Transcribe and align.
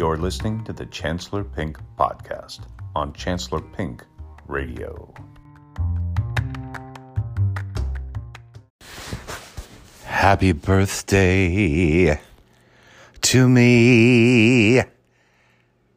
You're 0.00 0.16
listening 0.16 0.64
to 0.64 0.72
the 0.72 0.86
Chancellor 0.86 1.44
Pink 1.44 1.78
podcast 1.98 2.60
on 2.96 3.12
Chancellor 3.12 3.60
Pink 3.60 4.02
Radio. 4.46 5.12
Happy 10.04 10.52
birthday 10.52 12.18
to 13.20 13.46
me. 13.46 14.80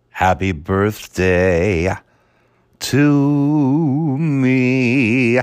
Happy 0.09 0.51
birthday 0.51 1.95
to 2.79 4.17
me. 4.17 5.35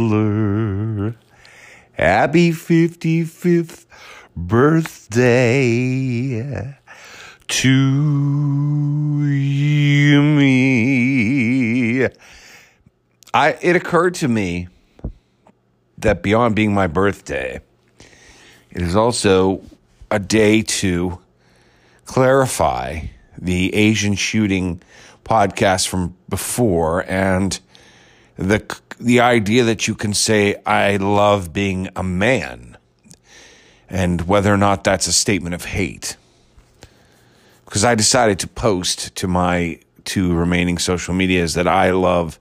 Happy 1.99 2.51
55th 2.53 3.87
birthday 4.37 5.27
to 7.49 9.25
you, 9.27 10.23
me. 10.23 12.05
I, 13.35 13.59
it 13.61 13.75
occurred 13.75 14.15
to 14.15 14.29
me 14.29 14.69
that 15.99 16.23
beyond 16.23 16.55
being 16.55 16.73
my 16.73 16.87
birthday, 16.87 17.61
it 18.71 18.81
is 18.81 18.95
also 18.95 19.61
a 20.09 20.21
day 20.21 20.63
to 20.63 21.19
clarify 22.05 23.01
the 23.37 23.75
Asian 23.75 24.15
shooting 24.15 24.81
podcast 25.25 25.89
from 25.89 26.17
before 26.29 27.05
and 27.11 27.59
the 28.37 28.61
the 29.01 29.21
idea 29.21 29.65
that 29.65 29.87
you 29.87 29.95
can 29.95 30.15
say 30.15 30.57
I 30.67 30.97
love 30.97 31.53
being 31.53 31.89
a 31.95 32.03
man 32.03 32.77
and 33.89 34.23
whether 34.23 34.53
or 34.53 34.57
not 34.57 34.85
that's 34.85 35.07
a 35.07 35.13
statement 35.13 35.55
of 35.55 35.65
hate. 35.65 36.17
Because 37.65 37.85
I 37.85 37.95
decided 37.95 38.39
to 38.41 38.47
post 38.47 39.15
to 39.17 39.29
my 39.29 39.81
two 40.05 40.35
remaining 40.35 40.79
social 40.79 41.15
medias 41.15 41.55
that 41.55 41.69
I 41.69 41.91
love 41.91 42.39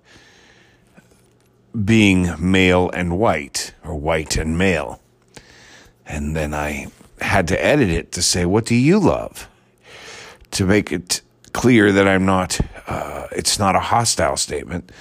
being 1.86 2.34
male 2.40 2.90
and 2.92 3.20
white 3.20 3.74
or 3.84 3.96
white 3.96 4.38
and 4.38 4.58
male. 4.58 5.02
And 6.06 6.36
then 6.36 6.54
I 6.54 6.88
had 7.20 7.48
to 7.50 7.64
edit 7.64 7.90
it 7.90 8.12
to 8.14 8.22
say 8.22 8.46
what 8.46 8.66
do 8.66 8.76
you 8.76 9.00
love? 9.00 9.50
To 10.52 10.66
make 10.66 10.92
it 10.92 11.22
clear 11.52 11.92
that 11.92 12.08
I'm 12.08 12.26
not, 12.26 12.60
uh, 12.88 13.28
it's 13.32 13.60
not 13.60 13.76
a 13.76 13.80
hostile 13.80 14.38
statement, 14.38 14.92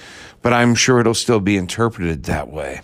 but 0.47 0.53
I'm 0.53 0.75
sure 0.75 1.01
it'll 1.01 1.13
still 1.13 1.41
be 1.41 1.57
interpreted 1.57 2.23
that 2.23 2.47
way. 2.47 2.79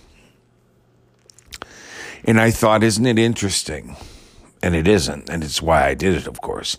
And 2.26 2.38
I 2.38 2.52
thought, 2.52 2.84
isn't 2.84 3.06
it 3.06 3.18
interesting? 3.18 3.96
And 4.62 4.76
it 4.76 4.86
isn't, 4.86 5.30
and 5.30 5.46
it's 5.46 5.62
why 5.62 5.88
I 5.88 5.94
did 5.94 6.14
it, 6.14 6.28
of 6.28 6.42
course. 6.42 6.76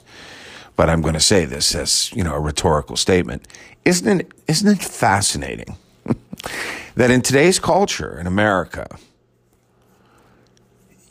But 0.77 0.91
I'm 0.91 1.01
going 1.01 1.15
to 1.15 1.21
say 1.21 1.47
this 1.47 1.75
as, 1.75 2.13
you 2.13 2.23
know, 2.23 2.35
a 2.35 2.39
rhetorical 2.39 2.97
statement. 2.99 3.49
Isn't 3.87 4.21
it, 4.21 4.33
isn't 4.47 4.69
it 4.69 4.83
fascinating 4.83 5.79
that 6.97 7.11
in 7.11 7.23
today's 7.23 7.59
culture 7.59 8.21
in 8.21 8.27
America, 8.27 8.87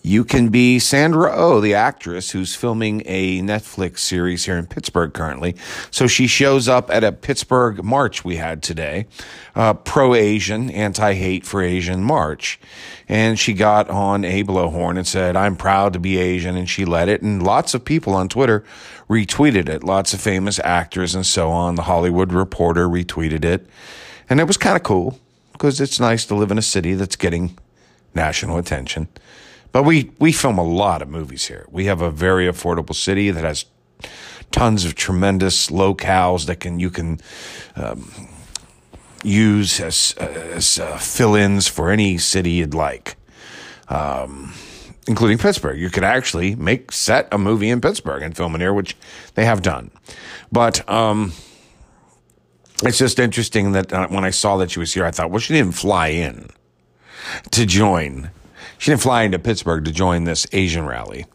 you 0.06 0.26
can 0.26 0.50
be 0.50 0.80
Sandra 0.80 1.32
Oh, 1.34 1.62
the 1.62 1.74
actress 1.74 2.32
who's 2.32 2.54
filming 2.54 3.04
a 3.06 3.42
Netflix 3.42 4.00
series 4.00 4.44
here 4.44 4.58
in 4.58 4.68
Pittsburgh 4.68 5.14
currently. 5.14 5.56
So 5.92 6.08
she 6.08 6.28
shows 6.28 6.68
up 6.68 6.92
at 6.92 7.06
a 7.06 7.14
Pittsburgh 7.14 7.82
march 7.86 8.26
we 8.26 8.36
had 8.36 8.62
today, 8.62 9.08
uh, 9.56 9.76
pro 9.76 10.14
Asian, 10.14 10.70
anti 10.70 11.14
hate 11.14 11.46
for 11.46 11.62
Asian 11.62 12.04
march. 12.04 12.60
And 13.08 13.40
she 13.40 13.54
got 13.54 13.90
on 13.90 14.26
a 14.26 14.44
blowhorn 14.44 14.98
and 14.98 15.08
said, 15.08 15.38
I'm 15.38 15.56
proud 15.56 15.94
to 15.94 16.00
be 16.00 16.18
Asian. 16.18 16.58
And 16.58 16.70
she 16.70 16.84
led 16.84 17.08
it. 17.08 17.22
And 17.22 17.42
lots 17.42 17.74
of 17.74 17.86
people 17.86 18.14
on 18.14 18.28
Twitter 18.28 18.66
retweeted 19.10 19.70
it. 19.70 19.86
Lots 19.86 20.14
of 20.14 20.20
famous 20.20 20.60
actors 20.66 21.16
and 21.16 21.26
so 21.26 21.50
on. 21.50 21.76
The 21.76 21.84
Hollywood 21.84 22.34
Reporter 22.34 22.90
retweeted 22.90 23.46
it. 23.46 23.66
And 24.30 24.42
it 24.42 24.48
was 24.48 24.58
kind 24.58 24.76
of 24.76 24.84
cool 24.84 25.18
because 25.54 25.80
it's 25.80 25.98
nice 25.98 26.26
to 26.26 26.36
live 26.36 26.52
in 26.52 26.58
a 26.58 26.62
city 26.62 26.94
that's 26.94 27.16
getting 27.16 27.58
national 28.14 28.58
attention. 28.58 29.08
But 29.74 29.84
we, 29.84 30.12
we 30.20 30.32
film 30.32 30.60
a 30.60 30.64
lot 30.64 31.02
of 31.02 31.10
movies 31.10 31.48
here. 31.48 31.66
We 31.70 31.86
have 31.86 32.02
a 32.02 32.12
very 32.12 32.48
affordable 32.48 32.96
city 32.96 33.32
that 33.32 33.44
has 33.44 33.66
tons 34.52 34.86
of 34.86 34.94
tremendous 34.94 35.72
locales 35.72 36.46
that 36.46 36.60
can 36.60 36.80
you 36.80 36.92
can 36.92 37.20
um, 37.76 38.08
use 39.24 39.80
as, 39.80 40.14
as 40.20 40.78
uh, 40.78 40.98
fill-ins 40.98 41.68
for 41.68 41.90
any 41.90 42.20
city 42.20 42.52
you'd 42.52 42.76
like, 42.76 43.16
um, 43.90 44.54
including 45.08 45.40
Pittsburgh. 45.40 45.80
You 45.80 45.90
could 45.90 46.04
actually 46.04 46.56
make 46.56 46.92
set 46.92 47.28
a 47.32 47.40
movie 47.40 47.72
in 47.72 47.82
Pittsburgh 47.82 48.22
and 48.22 48.38
film 48.38 48.54
it 48.54 48.60
here, 48.62 48.74
which 48.74 48.96
they 49.34 49.46
have 49.46 49.64
done. 49.64 49.90
But 50.52 50.88
um, 50.88 51.34
it's 52.84 53.00
just 53.00 53.18
interesting 53.18 53.72
that 53.72 53.92
uh, 53.92 54.08
when 54.10 54.24
I 54.24 54.30
saw 54.30 54.58
that 54.58 54.70
she 54.70 54.80
was 54.80 54.94
here, 54.94 55.06
I 55.06 55.10
thought, 55.10 55.32
well, 55.32 55.40
she 55.40 55.56
didn't 55.56 55.74
fly 55.74 56.10
in 56.10 56.50
to 57.52 57.66
join 57.66 58.30
she 58.84 58.92
didn't 58.92 59.02
fly 59.02 59.24
into 59.24 59.40
Pittsburgh 59.40 59.86
to 59.86 59.94
join 59.94 60.26
this 60.26 60.46
Asian 60.52 60.86
rally. 60.86 61.26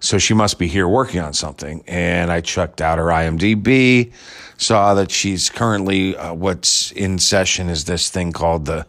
So 0.00 0.18
she 0.18 0.34
must 0.34 0.58
be 0.58 0.66
here 0.66 0.88
working 0.88 1.20
on 1.20 1.32
something. 1.32 1.84
And 1.86 2.28
I 2.28 2.40
checked 2.40 2.80
out 2.80 2.98
her 2.98 3.04
IMDb, 3.04 4.12
saw 4.56 4.94
that 4.94 5.12
she's 5.12 5.48
currently, 5.48 6.16
uh, 6.16 6.34
what's 6.34 6.90
in 6.90 7.20
session 7.20 7.68
is 7.68 7.84
this 7.84 8.10
thing 8.10 8.32
called 8.32 8.64
the, 8.64 8.84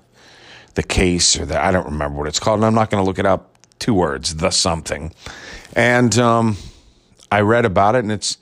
the 0.74 0.82
case 0.82 1.40
or 1.40 1.46
the, 1.46 1.64
I 1.64 1.72
don't 1.72 1.86
remember 1.86 2.18
what 2.18 2.28
it's 2.28 2.40
called. 2.40 2.58
And 2.58 2.66
I'm 2.66 2.74
not 2.74 2.90
going 2.90 3.00
to 3.00 3.06
look 3.06 3.20
it 3.20 3.28
up. 3.28 3.56
Two 3.78 3.94
words, 3.94 4.38
the 4.38 4.50
something. 4.50 5.14
And, 5.76 6.18
um, 6.18 6.58
I 7.32 7.42
read 7.42 7.66
about 7.66 7.94
it 7.94 8.00
and 8.00 8.12
it's, 8.12 8.40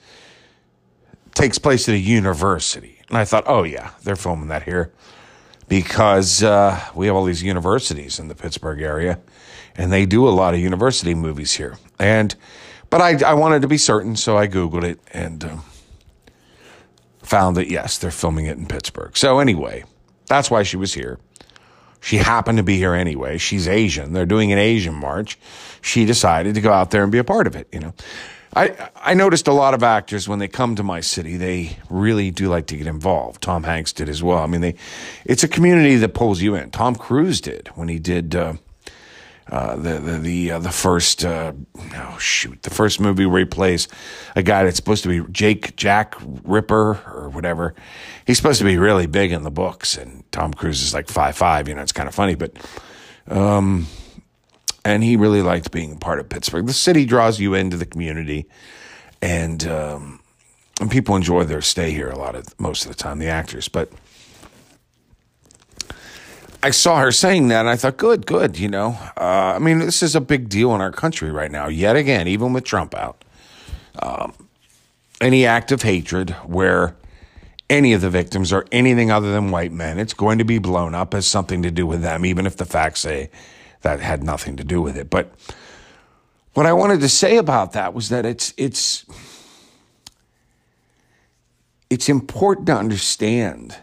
takes 1.36 1.58
place 1.58 1.90
at 1.90 1.96
a 1.96 2.00
university. 2.00 3.02
And 3.10 3.18
I 3.18 3.26
thought, 3.26 3.44
oh 3.48 3.64
yeah, 3.64 3.92
they're 4.04 4.16
filming 4.16 4.48
that 4.48 4.64
here 4.64 4.94
because, 5.68 6.42
uh, 6.42 6.82
we 6.96 7.08
have 7.08 7.18
all 7.18 7.26
these 7.26 7.44
universities 7.44 8.18
in 8.18 8.30
the 8.30 8.36
Pittsburgh 8.36 8.82
area 8.82 9.20
and 9.78 9.92
they 9.92 10.06
do 10.06 10.28
a 10.28 10.32
lot 10.32 10.54
of 10.54 10.60
university 10.60 11.14
movies 11.14 11.54
here. 11.54 11.78
And 12.00 12.36
but 12.90 13.02
I 13.02 13.24
I 13.24 13.34
wanted 13.36 13.62
to 13.62 13.68
be 13.68 13.78
certain, 13.78 14.16
so 14.16 14.38
I 14.38 14.48
googled 14.48 14.84
it 14.84 15.00
and 15.14 15.44
um, 15.44 15.64
found 17.22 17.58
that 17.58 17.70
yes, 17.70 17.98
they're 17.98 18.12
filming 18.12 18.46
it 18.46 18.58
in 18.58 18.66
Pittsburgh. 18.66 19.16
So 19.16 19.40
anyway, 19.40 19.84
that's 20.28 20.50
why 20.50 20.64
she 20.64 20.78
was 20.78 20.94
here. 20.94 21.20
She 22.02 22.18
happened 22.18 22.58
to 22.58 22.64
be 22.64 22.78
here 22.78 22.94
anyway. 22.94 23.38
She's 23.38 23.68
Asian. 23.68 24.14
They're 24.14 24.26
doing 24.26 24.52
an 24.52 24.60
Asian 24.60 24.94
march. 24.94 25.38
She 25.82 26.06
decided 26.06 26.56
to 26.56 26.62
go 26.62 26.72
out 26.72 26.92
there 26.92 27.04
and 27.04 27.12
be 27.12 27.18
a 27.18 27.24
part 27.24 27.48
of 27.48 27.56
it, 27.56 27.68
you 27.72 27.80
know. 27.80 27.94
I, 28.56 28.90
I 28.96 29.14
noticed 29.14 29.48
a 29.48 29.54
lot 29.54 29.74
of 29.74 29.84
actors 29.84 30.28
when 30.28 30.40
they 30.40 30.48
come 30.48 30.76
to 30.76 30.84
my 30.84 31.02
city, 31.02 31.38
they 31.38 31.78
really 31.90 32.32
do 32.32 32.48
like 32.48 32.68
to 32.68 32.78
get 32.78 32.88
involved. 32.88 33.44
Tom 33.44 33.64
Hanks 33.64 33.94
did 33.94 34.10
as 34.10 34.24
well. 34.24 34.40
I 34.40 34.48
mean, 34.48 34.62
they, 34.62 34.76
it's 35.26 35.44
a 35.44 35.48
community 35.48 35.98
that 35.98 36.14
pulls 36.14 36.42
you 36.42 36.56
in. 36.56 36.72
Tom 36.72 36.96
Cruise 36.96 37.42
did 37.42 37.68
when 37.76 37.90
he 37.90 38.00
did, 38.00 38.36
uh, 38.36 38.54
uh, 39.50 39.76
the 39.76 40.00
the 40.00 40.18
the, 40.18 40.52
uh, 40.52 40.60
the 40.60 40.72
first 40.72 41.24
uh, 41.24 41.54
oh 41.96 42.18
shoot 42.20 42.62
the 42.64 42.70
first 42.70 43.00
movie 43.00 43.26
where 43.26 43.40
he 43.40 43.46
plays 43.46 43.88
a 44.36 44.44
guy 44.44 44.64
that's 44.64 44.76
supposed 44.76 45.04
to 45.04 45.10
be 45.10 45.32
Jake 45.32 45.76
Jack 45.76 46.16
Ripper 46.44 47.00
or 47.14 47.30
whatever. 47.30 47.74
He's 48.26 48.38
supposed 48.38 48.60
to 48.60 48.66
be 48.66 48.78
really 48.78 49.08
big 49.08 49.32
in 49.32 49.44
the 49.44 49.52
books, 49.52 49.98
and 49.98 50.30
Tom 50.32 50.54
Cruise 50.54 50.82
is 50.82 50.94
like 50.94 51.08
five 51.08 51.38
five. 51.38 51.68
You 51.68 51.76
know, 51.76 51.82
it's 51.82 51.94
kind 51.94 52.10
of 52.10 52.16
funny, 52.16 52.36
but 52.36 52.58
um, 53.28 53.88
and 54.84 55.04
he 55.04 55.16
really 55.16 55.42
liked 55.42 55.72
being 55.72 55.98
part 55.98 56.20
of 56.20 56.30
Pittsburgh. 56.30 56.66
The 56.66 56.74
city 56.74 57.06
draws 57.06 57.40
you 57.40 57.54
into 57.54 57.78
the 57.78 57.86
community, 57.86 58.48
and 59.22 59.66
um, 59.66 60.20
and 60.82 60.92
people 60.92 61.16
enjoy 61.16 61.44
their 61.46 61.62
stay 61.62 61.92
here 61.92 62.10
a 62.10 62.18
lot 62.18 62.36
of 62.36 62.60
most 62.60 62.86
of 62.86 62.92
the 62.92 62.98
time. 62.98 63.20
The 63.20 63.28
actors, 63.28 63.68
but 63.70 63.92
I 66.64 66.72
saw 66.72 67.00
her 67.00 67.12
saying 67.12 67.50
that 67.50 67.62
and 67.62 67.70
I 67.70 67.76
thought, 67.76 67.98
good, 67.98 68.26
good. 68.26 68.58
You 68.58 68.68
know, 68.68 68.98
uh, 69.16 69.54
I 69.56 69.60
mean, 69.60 69.80
this 69.80 70.02
is 70.02 70.16
a 70.16 70.22
big 70.22 70.50
deal 70.50 70.74
in 70.74 70.82
our 70.82 70.92
country 70.92 71.32
right 71.32 71.52
now, 71.52 71.68
yet 71.68 71.96
again, 71.96 72.28
even 72.28 72.54
with 72.54 72.64
Trump 72.64 72.96
out. 72.96 73.24
Um, 74.02 74.34
any 75.22 75.46
act 75.46 75.72
of 75.72 75.82
hatred 75.82 76.32
where 76.46 76.96
any 77.70 77.94
of 77.94 78.02
the 78.02 78.10
victims 78.10 78.54
are 78.54 78.66
anything 78.72 79.12
other 79.12 79.32
than 79.32 79.52
white 79.52 79.72
men, 79.72 80.00
it's 80.00 80.14
going 80.14 80.38
to 80.38 80.46
be 80.46 80.58
blown 80.58 80.96
up 80.96 81.14
as 81.14 81.28
something 81.28 81.62
to 81.64 81.72
do 81.72 81.86
with 81.86 82.02
them, 82.02 82.26
even 82.26 82.46
if 82.46 82.58
the 82.58 82.66
facts 82.66 83.02
say 83.02 83.30
that 83.82 84.00
had 84.00 84.24
nothing 84.24 84.58
to 84.58 84.64
do 84.64 84.82
with 84.82 84.98
it. 84.98 85.10
But 85.10 85.32
what 86.54 86.66
I 86.66 86.74
wanted 86.74 87.02
to 87.02 87.10
say 87.10 87.38
about 87.38 87.74
that 87.74 87.94
was 87.94 88.10
that 88.10 88.26
it's, 88.26 88.54
it's, 88.58 89.06
it's 91.90 92.10
important 92.10 92.68
to 92.68 92.76
understand 92.76 93.76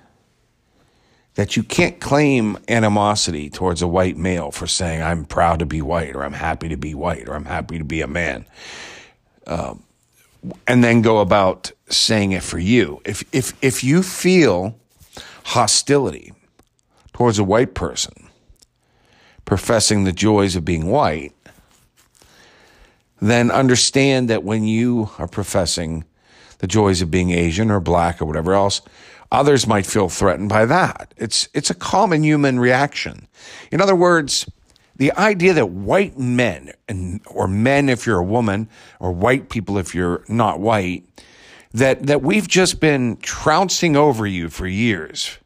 that 1.35 1.57
you 1.57 1.63
can't 1.63 2.01
claim 2.01 2.59
animosity 2.69 3.51
towards 3.51 3.83
a 3.83 3.89
white 3.89 4.17
male 4.17 4.51
for 4.51 4.67
saying, 4.67 5.03
I'm 5.03 5.25
proud 5.25 5.59
to 5.59 5.67
be 5.67 5.83
white, 5.83 6.15
or 6.15 6.25
I'm 6.25 6.33
happy 6.33 6.69
to 6.69 6.77
be 6.77 6.95
white, 6.95 7.29
or 7.29 7.35
I'm 7.35 7.45
happy 7.45 7.79
to 7.79 7.85
be 7.85 8.01
a 8.01 8.07
man. 8.07 8.47
Um, 9.47 9.83
and 10.67 10.85
then 10.85 11.03
go 11.03 11.19
about 11.19 11.73
saying 11.89 12.33
it 12.33 12.43
for 12.43 12.59
you. 12.59 13.01
If, 13.05 13.25
if, 13.33 13.53
if 13.63 13.83
you 13.83 14.03
feel 14.03 14.79
hostility 15.45 16.33
towards 17.13 17.39
a 17.39 17.45
white 17.45 17.75
person 17.75 18.29
professing 19.45 20.05
the 20.05 20.13
joys 20.13 20.57
of 20.57 20.65
being 20.65 20.87
white, 20.87 21.33
then 23.21 23.51
understand 23.51 24.31
that 24.31 24.43
when 24.43 24.65
you 24.65 25.11
are 25.19 25.29
professing 25.29 26.05
the 26.59 26.67
joys 26.67 27.03
of 27.03 27.11
being 27.11 27.31
Asian 27.31 27.71
or 27.71 27.81
black 27.81 28.23
or 28.23 28.25
whatever 28.25 28.55
else, 28.55 28.81
others 29.35 29.67
might 29.67 29.87
feel 29.87 30.09
threatened 30.09 30.49
by 30.49 30.67
that. 30.67 31.13
It's, 31.17 31.49
it's 31.55 31.71
a 31.71 31.75
common 31.75 32.23
human 32.23 32.59
reaction. 32.59 33.29
In 33.71 33.81
other 33.81 33.95
words, 33.95 34.49
the 34.97 35.13
idea 35.13 35.53
that 35.55 35.71
white 35.71 36.19
men 36.19 36.73
and, 36.89 37.21
or 37.27 37.49
men 37.49 37.89
if 37.89 38.07
you're 38.07 38.19
a 38.19 38.25
woman 38.25 38.69
or 39.01 39.13
white 39.13 39.51
people 39.51 39.77
if 39.79 39.95
you're 39.95 40.25
not 40.29 40.61
white, 40.61 41.05
that, 41.73 42.07
that 42.07 42.23
we've 42.23 42.47
just 42.47 42.81
been 42.81 43.17
trouncing 43.17 43.97
over 43.97 44.27
you 44.27 44.49
for 44.49 44.67
years. 44.67 45.39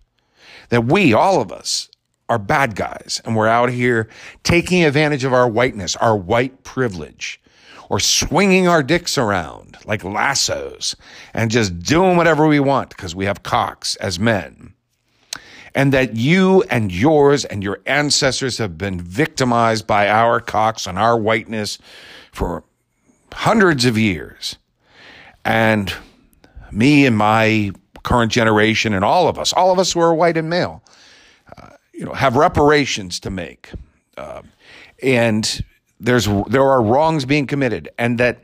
That 0.68 0.84
we, 0.84 1.14
all 1.14 1.40
of 1.40 1.50
us, 1.50 1.88
are 2.28 2.38
bad 2.38 2.76
guys 2.76 3.22
and 3.24 3.34
we're 3.34 3.48
out 3.48 3.70
here 3.70 4.08
taking 4.42 4.84
advantage 4.84 5.24
of 5.24 5.32
our 5.32 5.48
whiteness, 5.48 5.96
our 5.96 6.16
white 6.16 6.62
privilege, 6.62 7.40
or 7.88 8.00
swinging 8.00 8.68
our 8.68 8.82
dicks 8.82 9.16
around 9.16 9.76
like 9.86 10.04
lassos 10.04 10.94
and 11.34 11.50
just 11.50 11.78
doing 11.80 12.16
whatever 12.16 12.46
we 12.46 12.60
want 12.60 12.90
because 12.90 13.14
we 13.14 13.24
have 13.24 13.42
cocks 13.42 13.96
as 13.96 14.18
men 14.18 14.74
and 15.74 15.92
that 15.92 16.16
you 16.16 16.62
and 16.70 16.90
yours 16.92 17.44
and 17.44 17.62
your 17.62 17.80
ancestors 17.86 18.58
have 18.58 18.76
been 18.76 19.00
victimized 19.00 19.86
by 19.86 20.08
our 20.08 20.40
cocks 20.40 20.86
and 20.86 20.98
our 20.98 21.16
whiteness 21.16 21.78
for 22.32 22.64
hundreds 23.32 23.84
of 23.84 23.96
years. 23.96 24.56
And 25.44 25.92
me 26.72 27.06
and 27.06 27.16
my 27.16 27.70
current 28.02 28.32
generation 28.32 28.92
and 28.92 29.04
all 29.04 29.28
of 29.28 29.38
us, 29.38 29.52
all 29.52 29.70
of 29.70 29.78
us 29.78 29.92
who 29.92 30.00
are 30.00 30.14
white 30.14 30.36
and 30.36 30.50
male, 30.50 30.82
uh, 31.56 31.70
you 31.92 32.04
know, 32.04 32.12
have 32.12 32.36
reparations 32.36 33.20
to 33.20 33.30
make. 33.30 33.70
Uh, 34.16 34.42
and 35.02 35.62
there's, 36.00 36.28
there 36.48 36.62
are 36.62 36.82
wrongs 36.82 37.24
being 37.24 37.46
committed 37.46 37.88
and 37.98 38.18
that 38.18 38.40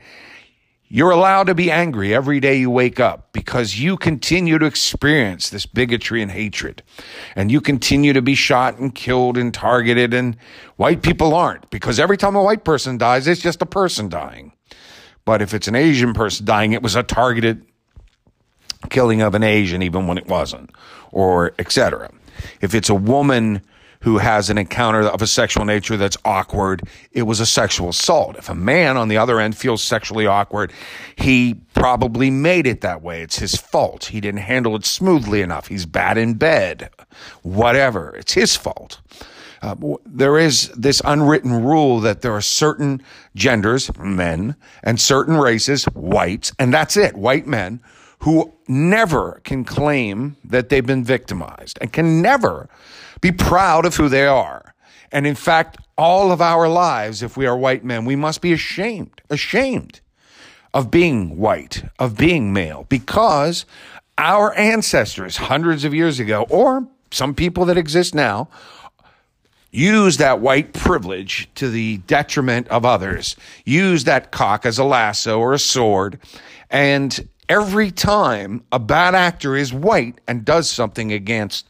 you're 0.87 1.11
allowed 1.11 1.47
to 1.47 1.55
be 1.55 1.71
angry 1.71 2.13
every 2.13 2.39
day 2.39 2.55
you 2.57 2.69
wake 2.69 2.99
up 2.99 3.33
because 3.33 3.79
you 3.79 3.97
continue 3.97 4.59
to 4.59 4.65
experience 4.65 5.49
this 5.49 5.65
bigotry 5.65 6.21
and 6.21 6.31
hatred. 6.31 6.83
And 7.35 7.51
you 7.51 7.59
continue 7.59 8.13
to 8.13 8.21
be 8.21 8.35
shot 8.35 8.77
and 8.77 8.93
killed 8.93 9.35
and 9.35 9.53
targeted, 9.53 10.13
and 10.13 10.37
white 10.75 11.01
people 11.01 11.33
aren't 11.33 11.69
because 11.71 11.99
every 11.99 12.17
time 12.17 12.35
a 12.35 12.43
white 12.43 12.63
person 12.63 12.97
dies, 12.97 13.27
it's 13.27 13.41
just 13.41 13.61
a 13.63 13.65
person 13.65 14.09
dying. 14.09 14.51
But 15.25 15.41
if 15.41 15.55
it's 15.55 15.67
an 15.67 15.75
Asian 15.75 16.13
person 16.13 16.45
dying, 16.45 16.73
it 16.73 16.83
was 16.83 16.95
a 16.95 17.01
targeted 17.01 17.65
killing 18.89 19.21
of 19.21 19.33
an 19.33 19.41
Asian, 19.41 19.81
even 19.81 20.05
when 20.05 20.19
it 20.19 20.27
wasn't, 20.27 20.69
or 21.11 21.53
etc. 21.57 22.11
If 22.61 22.75
it's 22.75 22.89
a 22.89 22.95
woman 22.95 23.63
who 24.01 24.17
has 24.17 24.49
an 24.49 24.57
encounter 24.57 25.01
of 25.01 25.21
a 25.21 25.27
sexual 25.27 25.65
nature 25.65 25.97
that's 25.97 26.17
awkward, 26.25 26.83
it 27.11 27.23
was 27.23 27.39
a 27.39 27.45
sexual 27.45 27.89
assault. 27.89 28.35
If 28.37 28.49
a 28.49 28.55
man 28.55 28.97
on 28.97 29.07
the 29.07 29.17
other 29.17 29.39
end 29.39 29.57
feels 29.57 29.83
sexually 29.83 30.25
awkward, 30.25 30.71
he 31.15 31.55
probably 31.73 32.29
made 32.29 32.67
it 32.67 32.81
that 32.81 33.01
way. 33.01 33.21
It's 33.21 33.39
his 33.39 33.55
fault. 33.55 34.05
He 34.05 34.21
didn't 34.21 34.41
handle 34.41 34.75
it 34.75 34.85
smoothly 34.85 35.41
enough. 35.41 35.67
He's 35.67 35.85
bad 35.85 36.17
in 36.17 36.35
bed. 36.35 36.89
Whatever. 37.41 38.15
It's 38.15 38.33
his 38.33 38.55
fault. 38.55 39.01
Uh, 39.61 39.75
there 40.05 40.37
is 40.37 40.69
this 40.69 41.01
unwritten 41.05 41.63
rule 41.63 41.99
that 41.99 42.21
there 42.21 42.33
are 42.33 42.41
certain 42.41 43.01
genders, 43.35 43.89
men, 43.97 44.55
and 44.83 44.99
certain 44.99 45.37
races, 45.37 45.85
whites, 45.85 46.51
and 46.59 46.71
that's 46.71 46.95
it, 46.95 47.15
white 47.15 47.47
men, 47.47 47.81
who 48.19 48.53
never 48.67 49.41
can 49.43 49.63
claim 49.63 50.35
that 50.43 50.69
they've 50.69 50.85
been 50.85 51.03
victimized 51.03 51.77
and 51.81 51.93
can 51.93 52.21
never 52.21 52.69
be 53.21 53.31
proud 53.31 53.85
of 53.85 53.95
who 53.95 54.09
they 54.09 54.25
are. 54.25 54.73
And 55.11 55.27
in 55.27 55.35
fact, 55.35 55.77
all 55.97 56.31
of 56.31 56.41
our 56.41 56.67
lives, 56.67 57.23
if 57.23 57.37
we 57.37 57.45
are 57.45 57.55
white 57.55 57.83
men, 57.83 58.05
we 58.05 58.15
must 58.15 58.41
be 58.41 58.51
ashamed, 58.53 59.21
ashamed 59.29 60.01
of 60.73 60.91
being 60.91 61.37
white, 61.37 61.85
of 61.99 62.17
being 62.17 62.51
male, 62.51 62.85
because 62.89 63.65
our 64.17 64.53
ancestors 64.55 65.37
hundreds 65.37 65.85
of 65.85 65.93
years 65.93 66.19
ago, 66.19 66.45
or 66.49 66.87
some 67.11 67.33
people 67.33 67.65
that 67.65 67.77
exist 67.77 68.13
now, 68.13 68.49
use 69.71 70.17
that 70.17 70.39
white 70.39 70.73
privilege 70.73 71.49
to 71.55 71.69
the 71.69 71.97
detriment 72.07 72.67
of 72.69 72.85
others, 72.85 73.35
use 73.65 74.03
that 74.05 74.31
cock 74.31 74.65
as 74.65 74.77
a 74.77 74.83
lasso 74.83 75.39
or 75.39 75.53
a 75.53 75.59
sword. 75.59 76.19
And 76.69 77.27
every 77.49 77.91
time 77.91 78.63
a 78.71 78.79
bad 78.79 79.15
actor 79.15 79.55
is 79.55 79.73
white 79.73 80.19
and 80.27 80.45
does 80.45 80.69
something 80.69 81.11
against 81.11 81.69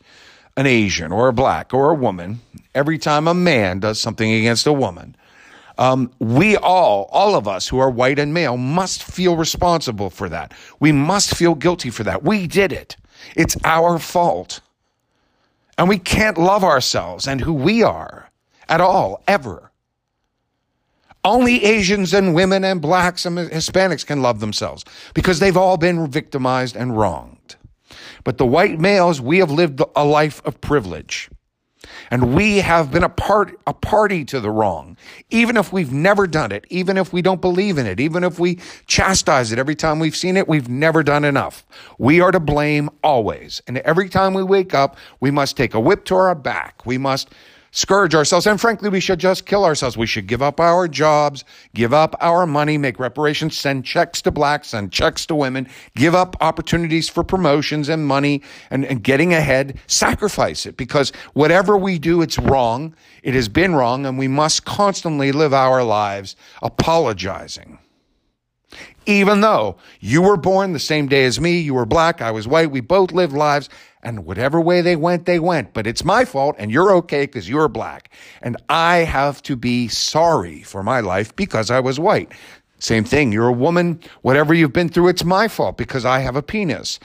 an 0.57 0.65
Asian 0.65 1.11
or 1.11 1.27
a 1.27 1.33
black 1.33 1.73
or 1.73 1.91
a 1.91 1.95
woman, 1.95 2.39
every 2.73 2.97
time 2.97 3.27
a 3.27 3.33
man 3.33 3.79
does 3.79 3.99
something 3.99 4.31
against 4.31 4.67
a 4.67 4.73
woman, 4.73 5.15
um, 5.77 6.11
we 6.19 6.55
all, 6.55 7.09
all 7.11 7.35
of 7.35 7.47
us 7.47 7.67
who 7.67 7.79
are 7.79 7.89
white 7.89 8.19
and 8.19 8.33
male, 8.33 8.57
must 8.57 9.03
feel 9.03 9.35
responsible 9.35 10.09
for 10.09 10.29
that. 10.29 10.53
We 10.79 10.91
must 10.91 11.35
feel 11.35 11.55
guilty 11.55 11.89
for 11.89 12.03
that. 12.03 12.23
We 12.23 12.47
did 12.47 12.71
it. 12.71 12.95
It's 13.35 13.57
our 13.65 13.99
fault. 13.99 14.61
And 15.77 15.89
we 15.89 15.99
can't 15.99 16.37
love 16.37 16.63
ourselves 16.63 17.27
and 17.27 17.41
who 17.41 17.53
we 17.53 17.83
are 17.83 18.29
at 18.69 18.79
all, 18.79 19.21
ever. 19.27 19.64
Only 21.25 21.65
Asians 21.65 22.13
and 22.13 22.35
women 22.35 22.63
and 22.63 22.79
blacks 22.79 23.25
and 23.25 23.35
Hispanics 23.35 24.05
can 24.05 24.21
love 24.21 24.39
themselves 24.39 24.85
because 25.15 25.39
they've 25.39 25.57
all 25.57 25.75
been 25.75 26.07
victimized 26.07 26.75
and 26.75 26.95
wronged. 26.95 27.55
But 28.23 28.37
the 28.37 28.45
white 28.45 28.79
males, 28.79 29.19
we 29.19 29.39
have 29.39 29.49
lived 29.49 29.81
a 29.95 30.05
life 30.05 30.41
of 30.45 30.61
privilege. 30.61 31.29
And 32.11 32.35
we 32.35 32.57
have 32.57 32.91
been 32.91 33.03
a 33.03 33.09
part, 33.09 33.59
a 33.65 33.73
party 33.73 34.23
to 34.25 34.39
the 34.39 34.51
wrong. 34.51 34.97
Even 35.29 35.57
if 35.57 35.73
we've 35.73 35.91
never 35.91 36.27
done 36.27 36.51
it, 36.51 36.65
even 36.69 36.97
if 36.97 37.11
we 37.11 37.21
don't 37.21 37.41
believe 37.41 37.77
in 37.77 37.85
it, 37.85 37.99
even 37.99 38.23
if 38.23 38.39
we 38.39 38.59
chastise 38.85 39.51
it 39.51 39.59
every 39.59 39.75
time 39.75 39.99
we've 39.99 40.15
seen 40.15 40.37
it, 40.37 40.47
we've 40.47 40.69
never 40.69 41.03
done 41.03 41.23
enough. 41.23 41.65
We 41.97 42.21
are 42.21 42.31
to 42.31 42.39
blame 42.39 42.89
always. 43.03 43.61
And 43.67 43.79
every 43.79 44.09
time 44.09 44.33
we 44.33 44.43
wake 44.43 44.73
up, 44.73 44.97
we 45.19 45.31
must 45.31 45.57
take 45.57 45.73
a 45.73 45.79
whip 45.79 46.05
to 46.05 46.15
our 46.15 46.35
back. 46.35 46.85
We 46.85 46.97
must 46.97 47.29
scourge 47.75 48.15
ourselves. 48.15 48.47
And 48.47 48.59
frankly, 48.59 48.89
we 48.89 48.99
should 48.99 49.19
just 49.19 49.45
kill 49.45 49.65
ourselves. 49.65 49.97
We 49.97 50.07
should 50.07 50.25
give 50.25 50.41
up 50.41 50.59
our 50.59 50.87
jobs, 50.87 51.43
give 51.75 51.93
up 51.93 52.15
our 52.21 52.47
money, 52.47 52.77
make 52.77 52.99
reparations, 52.99 53.57
send 53.57 53.85
checks 53.85 54.21
to 54.23 54.31
blacks, 54.31 54.69
send 54.69 54.91
checks 54.91 55.25
to 55.27 55.35
women, 55.35 55.67
give 55.95 56.15
up 56.15 56.35
opportunities 56.41 57.09
for 57.09 57.23
promotions 57.23 57.89
and 57.89 58.07
money 58.07 58.41
and, 58.71 58.85
and 58.85 59.03
getting 59.03 59.33
ahead, 59.33 59.77
sacrifice 59.87 60.65
it 60.65 60.77
because 60.77 61.11
whatever 61.33 61.77
we 61.77 61.99
do, 61.99 62.21
it's 62.21 62.39
wrong. 62.39 62.95
It 63.21 63.33
has 63.35 63.49
been 63.49 63.75
wrong 63.75 64.05
and 64.05 64.17
we 64.17 64.27
must 64.27 64.65
constantly 64.65 65.31
live 65.31 65.53
our 65.53 65.83
lives 65.83 66.35
apologizing 66.63 67.77
even 69.05 69.41
though 69.41 69.77
you 69.99 70.21
were 70.21 70.37
born 70.37 70.73
the 70.73 70.79
same 70.79 71.07
day 71.07 71.25
as 71.25 71.39
me, 71.39 71.59
you 71.59 71.73
were 71.73 71.85
black, 71.85 72.21
I 72.21 72.31
was 72.31 72.47
white, 72.47 72.71
we 72.71 72.81
both 72.81 73.11
lived 73.11 73.33
lives 73.33 73.69
and 74.01 74.25
whatever 74.25 74.61
way 74.61 74.81
they 74.81 74.95
went, 74.95 75.25
they 75.25 75.39
went. 75.39 75.73
But 75.73 75.87
it's 75.87 76.03
my 76.03 76.25
fault 76.25 76.55
and 76.59 76.71
you're 76.71 76.93
okay 76.97 77.25
because 77.25 77.49
you're 77.49 77.67
black. 77.67 78.11
And 78.41 78.57
I 78.69 78.97
have 78.97 79.41
to 79.43 79.55
be 79.55 79.87
sorry 79.87 80.61
for 80.61 80.83
my 80.83 80.99
life 80.99 81.35
because 81.35 81.71
I 81.71 81.79
was 81.79 81.99
white. 81.99 82.31
Same 82.79 83.03
thing. 83.03 83.31
You're 83.31 83.47
a 83.47 83.53
woman. 83.53 83.99
Whatever 84.21 84.53
you've 84.53 84.73
been 84.73 84.89
through, 84.89 85.07
it's 85.07 85.23
my 85.23 85.47
fault 85.47 85.77
because 85.77 86.05
I 86.05 86.19
have 86.19 86.35
a 86.35 86.43
penis. 86.43 86.99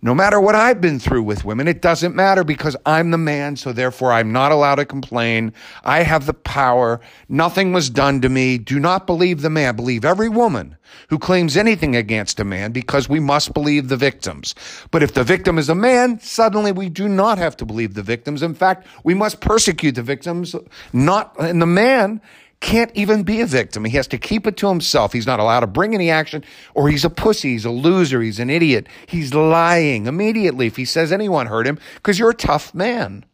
No 0.00 0.14
matter 0.14 0.40
what 0.40 0.54
I've 0.54 0.80
been 0.80 1.00
through 1.00 1.24
with 1.24 1.44
women, 1.44 1.66
it 1.66 1.82
doesn't 1.82 2.14
matter 2.14 2.44
because 2.44 2.76
I'm 2.86 3.10
the 3.10 3.18
man, 3.18 3.56
so 3.56 3.72
therefore 3.72 4.12
I'm 4.12 4.32
not 4.32 4.52
allowed 4.52 4.76
to 4.76 4.84
complain. 4.84 5.52
I 5.82 6.04
have 6.04 6.26
the 6.26 6.34
power. 6.34 7.00
Nothing 7.28 7.72
was 7.72 7.90
done 7.90 8.20
to 8.20 8.28
me. 8.28 8.58
Do 8.58 8.78
not 8.78 9.06
believe 9.06 9.42
the 9.42 9.50
man. 9.50 9.74
Believe 9.74 10.04
every 10.04 10.28
woman 10.28 10.76
who 11.08 11.18
claims 11.18 11.56
anything 11.56 11.96
against 11.96 12.38
a 12.38 12.44
man 12.44 12.70
because 12.70 13.08
we 13.08 13.18
must 13.18 13.52
believe 13.52 13.88
the 13.88 13.96
victims. 13.96 14.54
But 14.92 15.02
if 15.02 15.14
the 15.14 15.24
victim 15.24 15.58
is 15.58 15.68
a 15.68 15.74
man, 15.74 16.20
suddenly 16.20 16.70
we 16.70 16.88
do 16.88 17.08
not 17.08 17.38
have 17.38 17.56
to 17.56 17.66
believe 17.66 17.94
the 17.94 18.02
victims. 18.02 18.42
In 18.42 18.54
fact, 18.54 18.86
we 19.02 19.14
must 19.14 19.40
persecute 19.40 19.96
the 19.96 20.02
victims, 20.02 20.54
not, 20.92 21.34
and 21.40 21.60
the 21.60 21.66
man 21.66 22.20
can't 22.60 22.90
even 22.94 23.22
be 23.22 23.40
a 23.40 23.46
victim. 23.46 23.84
He 23.84 23.96
has 23.96 24.08
to 24.08 24.18
keep 24.18 24.46
it 24.46 24.56
to 24.58 24.68
himself. 24.68 25.12
He's 25.12 25.26
not 25.26 25.40
allowed 25.40 25.60
to 25.60 25.66
bring 25.66 25.94
any 25.94 26.10
action, 26.10 26.44
or 26.74 26.88
he's 26.88 27.04
a 27.04 27.10
pussy. 27.10 27.52
He's 27.52 27.64
a 27.64 27.70
loser. 27.70 28.20
He's 28.20 28.40
an 28.40 28.50
idiot. 28.50 28.88
He's 29.06 29.32
lying 29.32 30.06
immediately 30.06 30.66
if 30.66 30.76
he 30.76 30.84
says 30.84 31.12
anyone 31.12 31.46
hurt 31.46 31.66
him 31.66 31.78
because 31.94 32.18
you're 32.18 32.30
a 32.30 32.34
tough 32.34 32.74
man. 32.74 33.24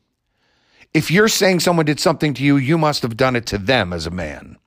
If 0.93 1.11
you're 1.11 1.29
saying 1.29 1.61
someone 1.61 1.87
did 1.87 2.01
something 2.01 2.35
to 2.35 2.45
you, 2.45 2.57
you 2.57 2.79
must 2.79 3.03
have 3.03 3.17
done 3.17 3.35
it 3.35 3.47
to 3.47 3.59
them 3.59 3.93
as 3.93 4.07
a 4.07 4.11
man. 4.11 4.59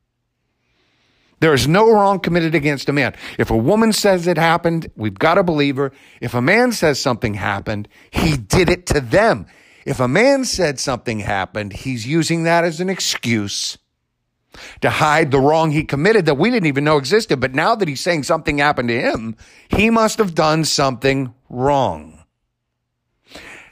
There 1.40 1.54
is 1.54 1.68
no 1.68 1.92
wrong 1.92 2.20
committed 2.20 2.56
against 2.56 2.90
a 2.90 2.94
man. 2.94 3.16
If 3.38 3.52
a 3.52 3.58
woman 3.58 3.94
says 3.94 4.26
it 4.26 4.38
happened, 4.38 4.92
we've 4.96 5.20
got 5.20 5.36
to 5.36 5.44
believe 5.44 5.78
her. 5.78 5.94
If 6.20 6.34
a 6.34 6.42
man 6.42 6.72
says 6.72 7.00
something 7.00 7.36
happened, 7.36 7.88
he 8.10 8.36
did 8.36 8.70
it 8.70 8.88
to 8.88 9.00
them. 9.00 9.46
If 9.86 10.00
a 10.00 10.08
man 10.08 10.46
said 10.46 10.80
something 10.80 11.20
happened, 11.20 11.74
he's 11.74 12.08
using 12.08 12.44
that 12.44 12.66
as 12.66 12.82
an 12.82 12.90
excuse 12.90 13.78
to 14.82 14.90
hide 14.90 15.32
the 15.32 15.40
wrong 15.40 15.72
he 15.72 15.84
committed 15.84 16.26
that 16.26 16.38
we 16.38 16.50
didn't 16.50 16.68
even 16.68 16.84
know 16.84 16.98
existed. 16.98 17.40
But 17.40 17.54
now 17.54 17.76
that 17.76 17.88
he's 17.88 18.02
saying 18.02 18.24
something 18.24 18.58
happened 18.58 18.90
to 18.90 19.00
him, 19.00 19.36
he 19.70 19.90
must 19.90 20.18
have 20.18 20.36
done 20.36 20.66
something 20.66 21.34
wrong. 21.50 22.24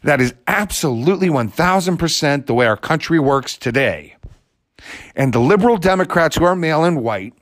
That 0.03 0.21
is 0.21 0.35
absolutely 0.45 1.29
1000% 1.29 2.45
the 2.45 2.53
way 2.53 2.67
our 2.67 2.77
country 2.77 3.19
works 3.19 3.57
today. 3.57 4.15
And 5.15 5.33
the 5.33 5.39
liberal 5.39 5.77
Democrats 5.77 6.37
who 6.37 6.45
are 6.45 6.55
male 6.55 6.83
and 6.83 7.01
white, 7.01 7.33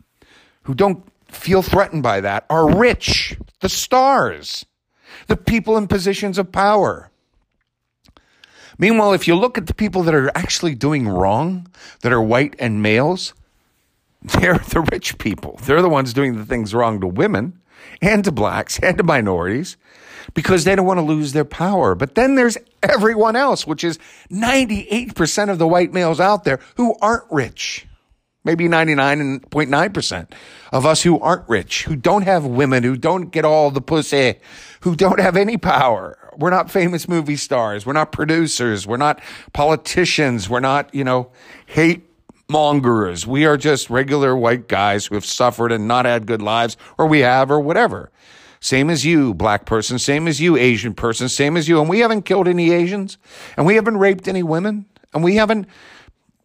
who 0.64 0.74
don't 0.74 1.04
feel 1.28 1.62
threatened 1.62 2.04
by 2.04 2.22
that, 2.22 2.46
are 2.50 2.74
rich, 2.74 3.38
the 3.60 3.68
stars, 3.68 4.66
the 5.28 5.36
people 5.36 5.76
in 5.76 5.88
positions 5.88 6.38
of 6.38 6.52
power. 6.52 7.12
Meanwhile, 8.78 9.14
if 9.14 9.28
you 9.28 9.36
look 9.36 9.58
at 9.58 9.68
the 9.68 9.74
people 9.74 10.04
that 10.04 10.16
are 10.16 10.32
actually 10.36 10.76
doing 10.76 11.08
wrong, 11.08 11.68
that 12.02 12.12
are 12.12 12.22
white 12.22 12.56
and 12.60 12.82
males, 12.82 13.34
they're 14.22 14.58
the 14.58 14.88
rich 14.92 15.18
people. 15.18 15.60
They're 15.64 15.82
the 15.82 15.90
ones 15.90 16.14
doing 16.14 16.36
the 16.38 16.46
things 16.46 16.74
wrong 16.74 17.00
to 17.02 17.08
women 17.08 17.60
and 18.02 18.24
to 18.24 18.32
blacks 18.32 18.80
and 18.80 18.98
to 18.98 19.04
minorities 19.04 19.78
because 20.34 20.64
they 20.64 20.76
don't 20.76 20.86
want 20.86 21.00
to 21.00 21.04
lose 21.04 21.34
their 21.34 21.46
power. 21.46 21.96
But 21.96 22.16
then 22.16 22.36
there's 22.36 22.58
everyone 22.82 23.36
else, 23.36 23.68
which 23.68 23.84
is 23.84 24.00
98% 24.32 25.50
of 25.50 25.60
the 25.60 25.68
white 25.68 25.94
males 25.94 26.20
out 26.20 26.44
there 26.44 26.60
who 26.76 26.96
aren't 27.02 27.30
rich. 27.30 27.86
Maybe 28.46 28.68
99.9% 28.68 30.32
of 30.74 30.86
us 30.86 31.04
who 31.04 31.20
aren't 31.20 31.48
rich, 31.48 31.84
who 31.84 31.96
don't 31.96 32.24
have 32.24 32.46
women, 32.46 32.84
who 32.84 32.98
don't 32.98 33.32
get 33.32 33.46
all 33.46 33.72
the 33.72 33.82
pussy, 33.82 34.36
who 34.82 34.96
don't 34.96 35.20
have 35.20 35.38
any 35.38 35.56
power. 35.56 36.18
We're 36.38 36.50
not 36.50 36.72
famous 36.72 37.08
movie 37.08 37.36
stars. 37.36 37.86
We're 37.86 37.94
not 37.94 38.12
producers. 38.12 38.86
We're 38.88 38.98
not 38.98 39.22
politicians. 39.54 40.50
We're 40.50 40.60
not, 40.60 40.94
you 40.94 41.04
know, 41.04 41.32
hate 41.66 42.04
mongers. 42.50 43.26
We 43.26 43.46
are 43.46 43.58
just 43.58 43.90
regular 43.90 44.36
white 44.36 44.68
guys 44.68 45.06
who 45.06 45.16
have 45.16 45.26
suffered 45.26 45.72
and 45.72 45.88
not 45.88 46.06
had 46.06 46.26
good 46.26 46.42
lives, 46.42 46.78
or 46.98 47.08
we 47.08 47.20
have, 47.20 47.50
or 47.50 47.60
whatever. 47.60 48.12
Same 48.60 48.90
as 48.90 49.04
you, 49.04 49.34
black 49.34 49.66
person, 49.66 50.00
same 50.00 50.28
as 50.28 50.40
you, 50.40 50.56
Asian 50.56 50.94
person, 50.94 51.28
same 51.28 51.58
as 51.58 51.68
you. 51.68 51.82
And 51.82 51.90
we 51.90 52.00
haven't 52.00 52.22
killed 52.22 52.48
any 52.48 52.72
Asians, 52.72 53.18
and 53.58 53.66
we 53.66 53.76
haven't 53.76 53.98
raped 53.98 54.28
any 54.28 54.44
women, 54.44 54.86
and 55.14 55.24
we 55.24 55.36
haven't, 55.36 55.68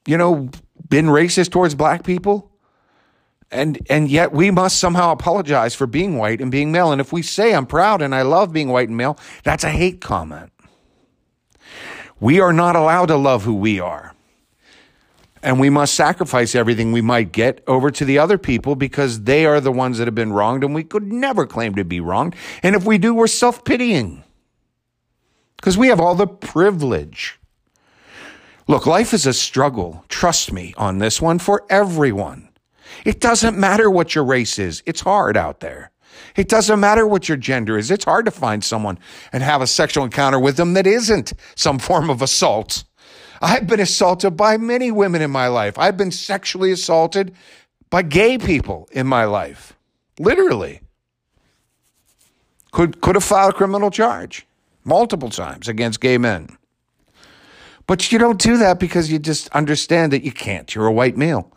you 0.06 0.18
know, 0.18 0.50
been 0.88 1.06
racist 1.06 1.50
towards 1.50 1.74
black 1.74 2.02
people. 2.02 2.47
And 3.50 3.78
and 3.88 4.10
yet 4.10 4.32
we 4.32 4.50
must 4.50 4.78
somehow 4.78 5.12
apologize 5.12 5.74
for 5.74 5.86
being 5.86 6.18
white 6.18 6.40
and 6.40 6.50
being 6.50 6.70
male. 6.70 6.92
And 6.92 7.00
if 7.00 7.12
we 7.12 7.22
say 7.22 7.54
I'm 7.54 7.66
proud 7.66 8.02
and 8.02 8.14
I 8.14 8.22
love 8.22 8.52
being 8.52 8.68
white 8.68 8.88
and 8.88 8.96
male, 8.96 9.18
that's 9.42 9.64
a 9.64 9.70
hate 9.70 10.00
comment. 10.00 10.52
We 12.20 12.40
are 12.40 12.52
not 12.52 12.76
allowed 12.76 13.06
to 13.06 13.16
love 13.16 13.44
who 13.44 13.54
we 13.54 13.80
are 13.80 14.14
and 15.42 15.60
we 15.60 15.70
must 15.70 15.94
sacrifice 15.94 16.54
everything 16.54 16.92
we 16.92 17.00
might 17.00 17.32
get 17.32 17.62
over 17.66 17.90
to 17.90 18.04
the 18.04 18.18
other 18.18 18.38
people 18.38 18.74
because 18.74 19.22
they 19.22 19.46
are 19.46 19.60
the 19.60 19.72
ones 19.72 19.98
that 19.98 20.06
have 20.06 20.14
been 20.14 20.32
wronged 20.32 20.64
and 20.64 20.74
we 20.74 20.84
could 20.84 21.12
never 21.12 21.46
claim 21.46 21.74
to 21.74 21.84
be 21.84 22.00
wronged. 22.00 22.34
And 22.62 22.74
if 22.74 22.84
we 22.84 22.98
do, 22.98 23.14
we're 23.14 23.26
self 23.26 23.64
pitying 23.64 24.24
because 25.56 25.78
we 25.78 25.88
have 25.88 26.00
all 26.00 26.14
the 26.14 26.26
privilege. 26.26 27.38
Look, 28.66 28.86
life 28.86 29.14
is 29.14 29.26
a 29.26 29.32
struggle. 29.32 30.04
Trust 30.08 30.52
me 30.52 30.74
on 30.76 30.98
this 30.98 31.22
one 31.22 31.38
for 31.38 31.64
everyone. 31.70 32.47
It 33.04 33.20
doesn't 33.20 33.56
matter 33.56 33.90
what 33.90 34.14
your 34.14 34.24
race 34.24 34.58
is. 34.58 34.82
It's 34.86 35.00
hard 35.00 35.36
out 35.36 35.60
there. 35.60 35.90
It 36.36 36.48
doesn't 36.48 36.80
matter 36.80 37.06
what 37.06 37.28
your 37.28 37.36
gender 37.36 37.78
is. 37.78 37.90
It's 37.90 38.04
hard 38.04 38.24
to 38.24 38.30
find 38.30 38.62
someone 38.62 38.98
and 39.32 39.42
have 39.42 39.62
a 39.62 39.66
sexual 39.66 40.04
encounter 40.04 40.38
with 40.38 40.56
them 40.56 40.74
that 40.74 40.86
isn't 40.86 41.32
some 41.54 41.78
form 41.78 42.10
of 42.10 42.22
assault. 42.22 42.84
I've 43.40 43.66
been 43.66 43.80
assaulted 43.80 44.36
by 44.36 44.56
many 44.56 44.90
women 44.90 45.22
in 45.22 45.30
my 45.30 45.48
life. 45.48 45.78
I've 45.78 45.96
been 45.96 46.10
sexually 46.10 46.72
assaulted 46.72 47.34
by 47.90 48.02
gay 48.02 48.38
people 48.38 48.88
in 48.92 49.06
my 49.06 49.24
life. 49.24 49.74
Literally. 50.18 50.80
Could, 52.72 53.00
could 53.00 53.14
have 53.14 53.24
filed 53.24 53.54
a 53.54 53.56
criminal 53.56 53.90
charge 53.90 54.46
multiple 54.84 55.30
times 55.30 55.68
against 55.68 56.00
gay 56.00 56.18
men. 56.18 56.56
But 57.86 58.12
you 58.12 58.18
don't 58.18 58.40
do 58.40 58.58
that 58.58 58.78
because 58.78 59.10
you 59.10 59.18
just 59.18 59.48
understand 59.50 60.12
that 60.12 60.22
you 60.22 60.32
can't. 60.32 60.74
You're 60.74 60.86
a 60.86 60.92
white 60.92 61.16
male. 61.16 61.50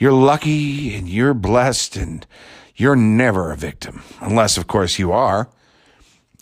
You're 0.00 0.12
lucky 0.12 0.94
and 0.94 1.06
you're 1.06 1.34
blessed 1.34 1.94
and 1.94 2.26
you're 2.74 2.96
never 2.96 3.52
a 3.52 3.56
victim. 3.56 4.02
Unless, 4.22 4.56
of 4.56 4.66
course, 4.66 4.98
you 4.98 5.12
are. 5.12 5.50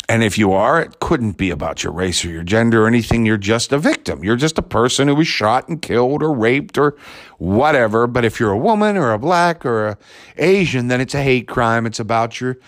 And 0.09 0.23
if 0.23 0.39
you 0.39 0.53
are, 0.53 0.81
it 0.81 1.01
couldn't 1.01 1.33
be 1.33 1.51
about 1.51 1.83
your 1.83 1.93
race 1.93 2.25
or 2.25 2.31
your 2.31 2.45
gender 2.45 2.85
or 2.85 2.87
anything. 2.87 3.27
You're 3.27 3.37
just 3.37 3.73
a 3.73 3.79
victim. 3.79 4.23
You're 4.23 4.37
just 4.37 4.59
a 4.59 4.63
person 4.63 5.09
who 5.09 5.17
was 5.17 5.27
shot 5.27 5.69
and 5.69 5.83
killed 5.83 6.23
or 6.23 6.33
raped 6.33 6.79
or 6.79 6.97
whatever. 7.39 8.07
But 8.07 8.25
if 8.25 8.39
you're 8.39 8.53
a 8.53 8.57
woman 8.57 8.97
or 8.97 9.13
a 9.13 9.19
black 9.19 9.67
or 9.67 9.89
a 9.89 9.99
Asian, 10.37 10.87
then 10.87 11.01
it's 11.01 11.17
a 11.17 11.23
hate 11.23 11.49
crime. 11.49 11.85
It's 11.85 11.99
about 11.99 12.41
your 12.41 12.59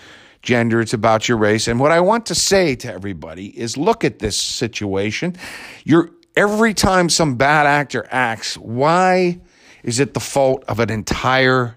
gender. 0.42 0.80
It's 0.80 0.92
about 0.92 1.28
your 1.28 1.38
race. 1.38 1.68
And 1.68 1.78
what 1.78 1.92
I 1.92 2.00
want 2.00 2.26
to 2.26 2.35
say 2.35 2.75
to 2.75 2.92
everybody 2.92 3.56
is 3.56 3.76
look 3.76 4.02
at 4.04 4.18
this 4.18 4.37
situation. 4.37 5.37
You're 5.85 6.11
every 6.37 6.75
time 6.75 7.09
some 7.09 7.37
bad 7.37 7.66
actor 7.66 8.09
acts, 8.11 8.59
why 8.59 9.40
is 9.82 10.00
it 10.00 10.14
the 10.14 10.20
fault 10.20 10.64
of 10.68 10.80
an 10.80 10.90
entire 10.90 11.76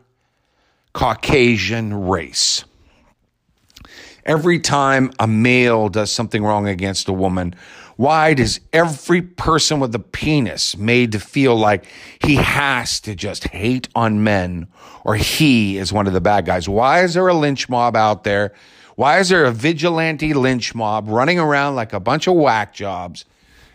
Caucasian 0.94 2.08
race? 2.08 2.64
Every 4.26 4.60
time 4.60 5.12
a 5.20 5.28
male 5.28 5.90
does 5.90 6.12
something 6.12 6.44
wrong 6.44 6.68
against 6.68 7.10
a 7.10 7.14
woman, 7.14 7.56
why 7.96 8.34
does 8.34 8.60
every 8.72 9.22
person 9.22 9.80
with 9.80 9.94
a 9.94 10.00
penis 10.00 10.76
made 10.78 11.12
to 11.12 11.20
feel 11.20 11.56
like 11.56 11.86
he 12.24 12.36
has 12.36 13.00
to 13.02 13.16
just 13.16 13.46
hate 13.50 13.88
on 13.96 14.24
men 14.24 14.68
or 15.04 15.16
he 15.16 15.78
is 15.78 15.94
one 15.94 16.08
of 16.08 16.14
the 16.14 16.22
bad 16.22 16.46
guys? 16.46 16.68
Why 16.68 17.04
is 17.04 17.14
there 17.14 17.28
a 17.28 17.34
lynch 17.34 17.70
mob 17.70 17.96
out 17.96 18.24
there? 18.24 18.54
Why 18.96 19.20
is 19.20 19.30
there 19.30 19.46
a 19.46 19.52
vigilante 19.52 20.34
lynch 20.34 20.74
mob 20.74 21.08
running 21.08 21.40
around 21.40 21.76
like 21.76 21.94
a 21.94 22.00
bunch 22.00 22.28
of 22.28 22.36
whack 22.36 22.74
jobs, 22.74 23.26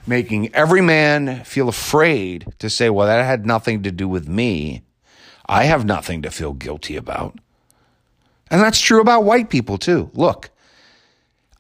making 0.07 0.55
every 0.55 0.81
man 0.81 1.45
feel 1.45 1.69
afraid 1.69 2.47
to 2.59 2.71
say, 2.71 2.91
well, 2.91 3.07
that 3.07 3.25
had 3.25 3.47
nothing 3.47 3.83
to 3.83 3.93
do 3.93 4.09
with 4.09 4.29
me. 4.29 4.83
I 5.47 5.65
have 5.65 5.85
nothing 5.85 6.23
to 6.23 6.31
feel 6.31 6.53
guilty 6.53 6.97
about. 6.97 7.39
And 8.51 8.61
that's 8.61 8.81
true 8.81 9.01
about 9.01 9.25
white 9.25 9.51
people 9.51 9.79
too. 9.79 10.11
Look, 10.15 10.51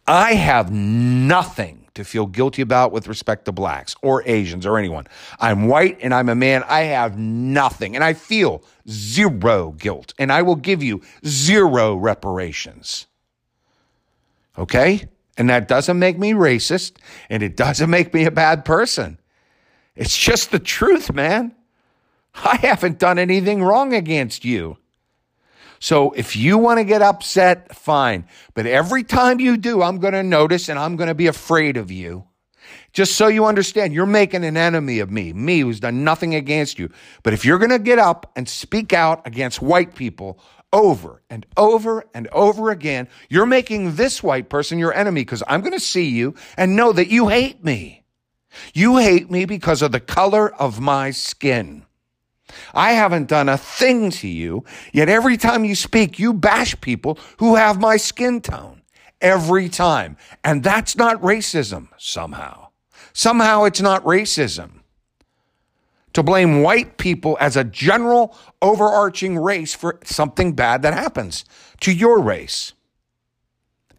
I 0.07 0.35
have 0.35 0.73
nothing 0.73 1.87
to 1.95 2.05
feel 2.05 2.27
guilty 2.27 2.63
about 2.63 2.93
with 2.93 3.09
respect 3.09 3.45
to 3.45 3.53
blacks 3.53 3.95
or 4.03 4.23
Asians 4.25 4.65
or 4.65 4.79
anyone. 4.79 5.07
I'm 5.41 5.67
white 5.67 5.99
and 6.01 6.15
I'm 6.15 6.29
a 6.29 6.35
man. 6.35 6.63
I 6.67 6.83
have 6.83 7.19
nothing 7.19 7.95
and 7.95 8.05
I 8.05 8.15
feel 8.15 8.63
zero 8.89 9.73
guilt 9.73 10.15
and 10.19 10.33
I 10.33 10.43
will 10.43 10.57
give 10.57 10.83
you 10.83 11.03
zero 11.27 11.97
reparations. 11.97 13.07
Okay? 14.57 15.09
And 15.39 15.49
that 15.49 15.69
doesn't 15.69 15.99
make 15.99 16.19
me 16.19 16.33
racist 16.33 16.97
and 17.31 17.43
it 17.43 17.57
doesn't 17.57 17.89
make 17.89 18.13
me 18.13 18.25
a 18.25 18.31
bad 18.31 18.65
person. 18.65 19.19
It's 19.95 20.17
just 20.17 20.51
the 20.51 20.59
truth, 20.59 21.13
man. 21.13 21.55
I 22.35 22.57
haven't 22.57 22.99
done 22.99 23.19
anything 23.19 23.63
wrong 23.63 23.95
against 23.95 24.45
you. 24.45 24.79
So 25.81 26.11
if 26.13 26.35
you 26.35 26.59
want 26.59 26.79
to 26.79 26.85
get 26.85 27.03
upset, 27.03 27.75
fine. 27.75 28.27
But 28.55 28.67
every 28.67 29.05
time 29.05 29.39
you 29.39 29.57
do, 29.57 29.81
I'm 29.81 29.99
going 29.99 30.13
to 30.13 30.25
notice 30.25 30.69
and 30.69 30.79
I'm 30.79 30.97
going 30.97 31.09
to 31.09 31.15
be 31.15 31.29
afraid 31.29 31.77
of 31.77 31.91
you. 31.91 32.25
Just 32.93 33.15
so 33.15 33.29
you 33.29 33.47
understand, 33.47 33.95
you're 33.95 34.07
making 34.07 34.45
an 34.45 34.57
enemy 34.57 34.99
of 34.99 35.11
me, 35.11 35.33
me 35.33 35.61
who's 35.61 35.79
done 35.79 36.05
nothing 36.05 36.35
against 36.35 36.79
you. 36.79 36.91
But 37.23 37.33
if 37.33 37.45
you're 37.45 37.59
going 37.59 37.71
to 37.71 37.79
get 37.79 37.99
up 37.99 38.33
and 38.35 38.49
speak 38.49 38.93
out 38.93 39.25
against 39.27 39.63
white 39.63 39.95
people 39.95 40.41
over 40.73 41.23
and 41.31 41.47
over 41.57 42.05
and 42.15 42.29
over 42.29 42.71
again, 42.71 43.09
you're 43.29 43.47
making 43.47 43.95
this 43.95 44.23
white 44.23 44.49
person 44.49 44.79
your 44.79 44.95
enemy 44.95 45.23
because 45.23 45.43
I'm 45.49 45.61
going 45.61 45.73
to 45.73 45.81
see 45.81 46.09
you 46.09 46.35
and 46.57 46.77
know 46.77 46.93
that 46.93 47.09
you 47.09 47.29
hate 47.29 47.65
me. 47.65 48.05
You 48.75 48.97
hate 48.97 49.31
me 49.31 49.45
because 49.45 49.83
of 49.83 49.93
the 49.93 50.01
color 50.01 50.53
of 50.55 50.81
my 50.81 51.11
skin. 51.11 51.85
I 52.75 52.93
haven't 52.93 53.29
done 53.29 53.49
a 53.49 53.59
thing 53.59 54.11
to 54.13 54.29
you, 54.29 54.65
yet 54.93 55.09
every 55.09 55.37
time 55.37 55.65
you 55.65 55.75
speak, 55.75 56.19
you 56.19 56.33
bash 56.33 56.81
people 56.81 57.19
who 57.39 57.57
have 57.57 57.81
my 57.81 57.97
skin 57.97 58.41
tone. 58.41 58.83
Every 59.21 59.69
time. 59.69 60.17
And 60.45 60.63
that's 60.63 60.97
not 60.97 61.21
racism 61.21 61.89
somehow. 61.99 62.69
Somehow 63.13 63.65
it's 63.65 63.81
not 63.81 64.05
racism. 64.05 64.78
To 66.15 66.23
blame 66.23 66.63
white 66.63 66.97
people 66.97 67.37
as 67.41 67.57
a 67.57 67.65
general 67.65 68.37
overarching 68.61 69.39
race 69.39 69.75
for 69.75 70.01
something 70.05 70.53
bad 70.53 70.83
that 70.83 70.95
happens 70.95 71.45
to 71.81 71.93
your 71.93 72.21
race. 72.21 72.73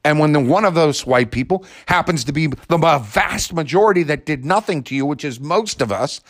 And 0.03 0.19
when 0.19 0.31
the, 0.31 0.39
one 0.39 0.65
of 0.65 0.75
those 0.75 1.05
white 1.05 1.31
people 1.31 1.65
happens 1.87 2.23
to 2.25 2.31
be 2.31 2.47
the 2.47 2.77
vast 2.77 3.53
majority 3.53 4.03
that 4.03 4.25
did 4.25 4.45
nothing 4.45 4.83
to 4.83 4.95
you, 4.95 5.05
which 5.05 5.25
is 5.25 5.39
most 5.39 5.81
of 5.81 5.91
us, 5.91 6.21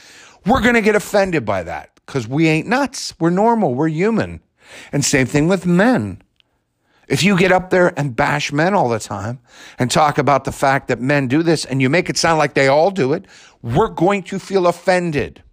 we're 0.45 0.61
going 0.61 0.75
to 0.75 0.81
get 0.81 0.95
offended 0.95 1.45
by 1.45 1.63
that 1.63 1.91
because 2.05 2.27
we 2.27 2.47
ain't 2.47 2.67
nuts. 2.67 3.13
We're 3.19 3.29
normal. 3.29 3.75
We're 3.75 3.89
human. 3.89 4.41
And 4.91 5.03
same 5.05 5.27
thing 5.27 5.47
with 5.47 5.65
men. 5.65 6.21
If 7.07 7.23
you 7.23 7.37
get 7.37 7.51
up 7.51 7.71
there 7.71 7.97
and 7.97 8.15
bash 8.15 8.51
men 8.51 8.73
all 8.75 8.89
the 8.89 8.99
time 8.99 9.39
and 9.79 9.89
talk 9.89 10.17
about 10.17 10.45
the 10.45 10.51
fact 10.51 10.87
that 10.89 11.01
men 11.01 11.27
do 11.27 11.41
this 11.41 11.65
and 11.65 11.81
you 11.81 11.89
make 11.89 12.09
it 12.09 12.17
sound 12.17 12.37
like 12.37 12.53
they 12.53 12.67
all 12.67 12.91
do 12.91 13.13
it, 13.13 13.25
we're 13.63 13.87
going 13.87 14.23
to 14.23 14.39
feel 14.39 14.67
offended. 14.67 15.43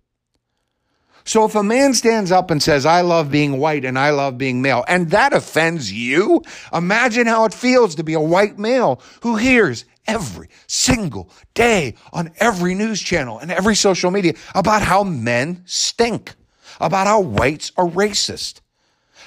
So 1.27 1.45
if 1.45 1.57
a 1.57 1.63
man 1.63 1.93
stands 1.93 2.31
up 2.31 2.53
and 2.53 2.63
says, 2.63 2.87
I 2.87 3.01
love 3.01 3.33
being 3.33 3.59
white 3.59 3.85
and 3.85 3.99
I 3.99 4.11
love 4.11 4.39
being 4.39 4.63
male, 4.63 4.85
and 4.87 5.11
that 5.11 5.33
offends 5.33 5.93
you, 5.93 6.43
imagine 6.73 7.27
how 7.27 7.45
it 7.45 7.53
feels 7.53 7.97
to 7.97 8.05
be 8.05 8.15
a 8.15 8.21
white 8.21 8.59
male 8.61 9.03
who 9.23 9.35
hears 9.35 9.85
every 10.07 10.49
single 10.69 11.29
day 11.53 11.97
on 12.13 12.31
every 12.37 12.75
news 12.75 13.03
channel 13.03 13.41
and 13.41 13.51
every 13.51 13.75
social 13.75 14.13
media 14.13 14.35
about 14.55 14.83
how 14.83 15.03
men 15.03 15.63
stink 15.67 16.33
about 16.81 17.09
how 17.09 17.21
whites 17.21 17.73
are 17.77 17.89
racist. 17.89 18.61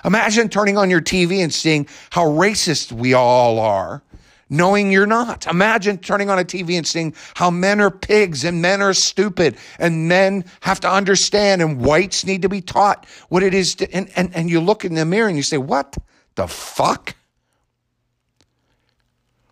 Imagine 0.06 0.48
turning 0.48 0.78
on 0.78 0.90
your 0.90 1.02
TV 1.02 1.44
and 1.44 1.54
seeing 1.54 1.86
how 2.12 2.26
racist 2.26 2.94
we 2.94 3.14
all 3.14 3.60
are, 3.60 4.02
knowing 4.50 4.92
you're 4.92 5.06
not. 5.06 5.48
Imagine 5.48 5.98
turning 5.98 6.30
on 6.30 6.40
a 6.40 6.44
TV 6.44 6.78
and 6.78 6.86
seeing 6.86 7.14
how 7.36 7.52
men 7.52 7.80
are 7.80 7.92
pigs 7.92 8.44
and 8.44 8.62
men 8.62 8.82
are 8.82 8.94
stupid 8.94 9.58
and 9.78 10.08
men 10.08 10.44
have 10.62 10.80
to 10.82 10.92
understand 10.92 11.62
and 11.62 11.82
whites 11.82 12.26
need 12.26 12.42
to 12.42 12.50
be 12.50 12.62
taught 12.62 13.06
what 13.30 13.44
it 13.44 13.54
is. 13.54 13.76
To, 13.76 13.94
and, 13.94 14.10
and, 14.16 14.36
and 14.36 14.50
you 14.50 14.60
look 14.60 14.86
in 14.86 14.96
the 14.96 15.06
mirror 15.06 15.28
and 15.28 15.38
you 15.38 15.44
say, 15.44 15.58
what 15.58 15.98
the 16.36 16.48
fuck? 16.48 17.16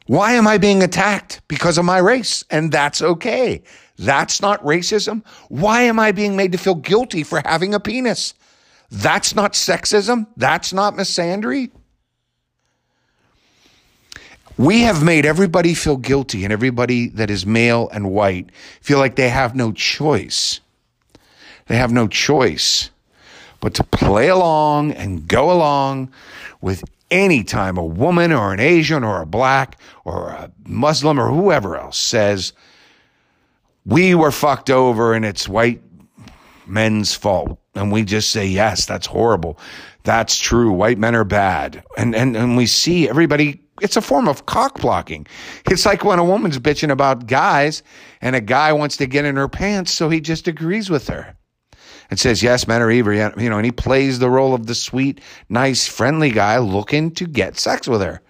Why 0.07 0.33
am 0.33 0.47
I 0.47 0.57
being 0.57 0.81
attacked? 0.83 1.41
Because 1.47 1.77
of 1.77 1.85
my 1.85 1.97
race. 1.97 2.43
And 2.49 2.71
that's 2.71 3.01
okay. 3.01 3.61
That's 3.97 4.41
not 4.41 4.63
racism. 4.63 5.25
Why 5.49 5.81
am 5.81 5.99
I 5.99 6.11
being 6.11 6.35
made 6.35 6.53
to 6.53 6.57
feel 6.57 6.75
guilty 6.75 7.23
for 7.23 7.41
having 7.45 7.73
a 7.73 7.79
penis? 7.79 8.33
That's 8.89 9.35
not 9.35 9.53
sexism. 9.53 10.27
That's 10.37 10.71
not 10.71 10.93
misandry. 10.95 11.71
We 14.57 14.81
have 14.81 15.03
made 15.03 15.25
everybody 15.25 15.73
feel 15.73 15.97
guilty 15.97 16.43
and 16.43 16.51
everybody 16.51 17.09
that 17.09 17.29
is 17.29 17.45
male 17.45 17.89
and 17.93 18.11
white 18.11 18.49
feel 18.81 18.97
like 18.97 19.15
they 19.15 19.29
have 19.29 19.55
no 19.55 19.71
choice. 19.71 20.59
They 21.67 21.77
have 21.77 21.91
no 21.91 22.07
choice 22.07 22.89
but 23.59 23.73
to 23.75 23.83
play 23.83 24.29
along 24.29 24.91
and 24.93 25.27
go 25.27 25.51
along 25.51 26.11
with 26.61 26.83
any 27.09 27.43
time 27.43 27.77
a 27.77 27.85
woman 27.85 28.31
or 28.31 28.53
an 28.53 28.59
Asian 28.59 29.03
or 29.03 29.21
a 29.21 29.25
black 29.25 29.79
or 30.05 30.29
a 30.29 30.51
Muslim 30.65 31.19
or 31.19 31.29
whoever 31.29 31.77
else 31.77 31.97
says, 31.97 32.53
we 33.85 34.13
were 34.13 34.31
fucked 34.31 34.69
over 34.69 35.13
and 35.13 35.25
it's 35.25 35.47
white 35.47 35.81
men's 36.65 37.13
fault. 37.13 37.59
And 37.75 37.91
we 37.91 38.03
just 38.03 38.31
say, 38.31 38.45
yes, 38.45 38.85
that's 38.85 39.07
horrible. 39.07 39.57
That's 40.03 40.37
true. 40.39 40.71
White 40.71 40.97
men 40.97 41.15
are 41.15 41.23
bad. 41.23 41.83
And, 41.97 42.15
and, 42.15 42.35
and 42.35 42.57
we 42.57 42.65
see 42.65 43.07
everybody, 43.07 43.61
it's 43.81 43.97
a 43.97 44.01
form 44.01 44.27
of 44.27 44.45
cock 44.45 44.81
blocking. 44.81 45.27
It's 45.69 45.85
like 45.85 46.03
when 46.03 46.19
a 46.19 46.25
woman's 46.25 46.59
bitching 46.59 46.91
about 46.91 47.27
guys 47.27 47.83
and 48.21 48.35
a 48.35 48.41
guy 48.41 48.73
wants 48.73 48.97
to 48.97 49.05
get 49.05 49.25
in 49.25 49.35
her 49.35 49.47
pants, 49.47 49.91
so 49.91 50.09
he 50.09 50.19
just 50.19 50.47
agrees 50.47 50.89
with 50.89 51.07
her 51.07 51.35
and 52.09 52.19
says, 52.19 52.41
yes, 52.41 52.67
men 52.67 52.81
are 52.81 52.91
evil, 52.91 53.13
you 53.13 53.49
know, 53.49 53.57
and 53.57 53.65
he 53.65 53.71
plays 53.71 54.19
the 54.19 54.29
role 54.29 54.53
of 54.53 54.67
the 54.67 54.75
sweet, 54.75 55.21
nice, 55.49 55.87
friendly 55.87 56.31
guy 56.31 56.57
looking 56.57 57.11
to 57.11 57.25
get 57.25 57.57
sex 57.57 57.87
with 57.87 58.01
her. 58.01 58.21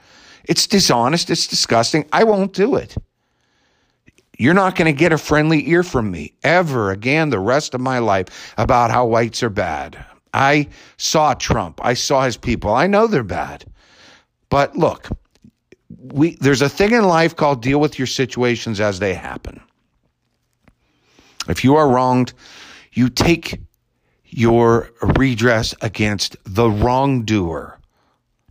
It's 0.46 0.66
dishonest. 0.66 1.30
It's 1.30 1.48
disgusting. 1.48 2.08
I 2.12 2.24
won't 2.24 2.54
do 2.54 2.76
it. 2.76 2.96
You're 4.40 4.54
not 4.54 4.76
going 4.76 4.86
to 4.86 4.98
get 4.98 5.12
a 5.12 5.18
friendly 5.18 5.68
ear 5.70 5.84
from 5.84 6.12
me 6.12 6.34
ever 6.44 6.92
again 6.92 7.30
the 7.30 7.40
rest 7.40 7.74
of 7.74 7.82
my 7.82 8.00
life 8.00 8.54
about 8.58 8.92
how 8.92 9.06
whites 9.06 9.44
are 9.44 9.50
bad. 9.50 10.04
I 10.34 10.68
saw 10.98 11.34
Trump. 11.34 11.82
I 11.84 11.96
saw 11.96 12.24
his 12.24 12.38
people. 12.38 12.74
I 12.74 12.88
know 12.88 13.08
they're 13.08 13.24
bad. 13.24 13.66
But 14.50 14.78
look, 14.78 15.10
we, 16.14 16.36
there's 16.36 16.62
a 16.62 16.70
thing 16.70 16.94
in 16.94 17.04
life 17.04 17.36
called 17.36 17.62
deal 17.62 17.80
with 17.80 17.98
your 17.98 18.08
situations 18.08 18.80
as 18.80 19.00
they 19.00 19.14
happen. 19.14 19.62
If 21.48 21.64
you 21.64 21.76
are 21.76 21.90
wronged, 21.90 22.34
you 22.92 23.10
take 23.10 23.60
your 24.26 24.92
redress 25.02 25.74
against 25.82 26.36
the 26.44 26.70
wrongdoer, 26.70 27.80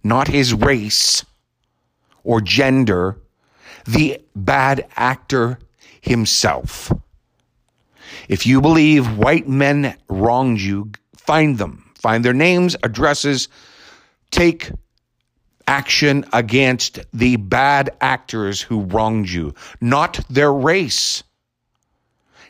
not 0.02 0.28
his 0.28 0.54
race 0.54 1.24
or 2.24 2.40
gender, 2.40 3.18
the 3.86 4.20
bad 4.34 4.86
actor 4.96 5.58
himself. 6.00 6.92
If 8.28 8.46
you 8.46 8.60
believe 8.60 9.16
white 9.18 9.48
men 9.48 9.96
wronged 10.08 10.60
you, 10.60 10.90
find 11.16 11.58
them, 11.58 11.90
find 11.94 12.24
their 12.24 12.32
names, 12.32 12.76
addresses, 12.82 13.48
take 14.30 14.70
action 15.66 16.24
against 16.32 17.00
the 17.12 17.36
bad 17.36 17.90
actors 18.00 18.60
who 18.60 18.82
wronged 18.82 19.28
you, 19.28 19.54
not 19.80 20.20
their 20.30 20.52
race. 20.52 21.22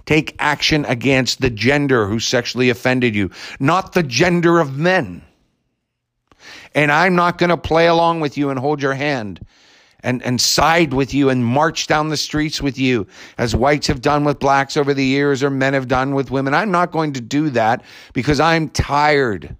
Take 0.04 0.36
action 0.38 0.84
against 0.84 1.40
the 1.40 1.50
gender 1.50 2.06
who 2.06 2.20
sexually 2.20 2.70
offended 2.70 3.14
you, 3.14 3.30
not 3.58 3.92
the 3.92 4.02
gender 4.02 4.60
of 4.60 4.76
men. 4.76 5.22
And 6.74 6.92
I'm 6.92 7.16
not 7.16 7.38
going 7.38 7.50
to 7.50 7.56
play 7.56 7.88
along 7.88 8.20
with 8.20 8.36
you 8.36 8.50
and 8.50 8.58
hold 8.58 8.82
your 8.82 8.94
hand 8.94 9.44
and, 10.00 10.22
and 10.22 10.40
side 10.40 10.92
with 10.92 11.12
you 11.14 11.30
and 11.30 11.44
march 11.44 11.86
down 11.88 12.10
the 12.10 12.16
streets 12.16 12.62
with 12.62 12.78
you 12.78 13.06
as 13.38 13.56
whites 13.56 13.88
have 13.88 14.00
done 14.00 14.24
with 14.24 14.38
blacks 14.38 14.76
over 14.76 14.94
the 14.94 15.04
years 15.04 15.42
or 15.42 15.50
men 15.50 15.74
have 15.74 15.88
done 15.88 16.14
with 16.14 16.30
women. 16.30 16.54
I'm 16.54 16.70
not 16.70 16.92
going 16.92 17.14
to 17.14 17.20
do 17.20 17.50
that 17.50 17.82
because 18.12 18.38
I'm 18.38 18.68
tired 18.68 19.56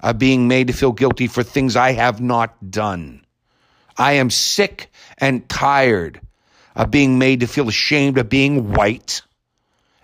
of 0.00 0.18
being 0.18 0.48
made 0.48 0.66
to 0.68 0.72
feel 0.72 0.92
guilty 0.92 1.26
for 1.26 1.42
things 1.42 1.76
I 1.76 1.92
have 1.92 2.20
not 2.20 2.70
done. 2.70 3.24
I 3.96 4.14
am 4.14 4.30
sick 4.30 4.90
and 5.18 5.48
tired 5.48 6.20
of 6.74 6.90
being 6.90 7.18
made 7.18 7.40
to 7.40 7.46
feel 7.46 7.68
ashamed 7.68 8.18
of 8.18 8.28
being 8.28 8.72
white 8.72 9.22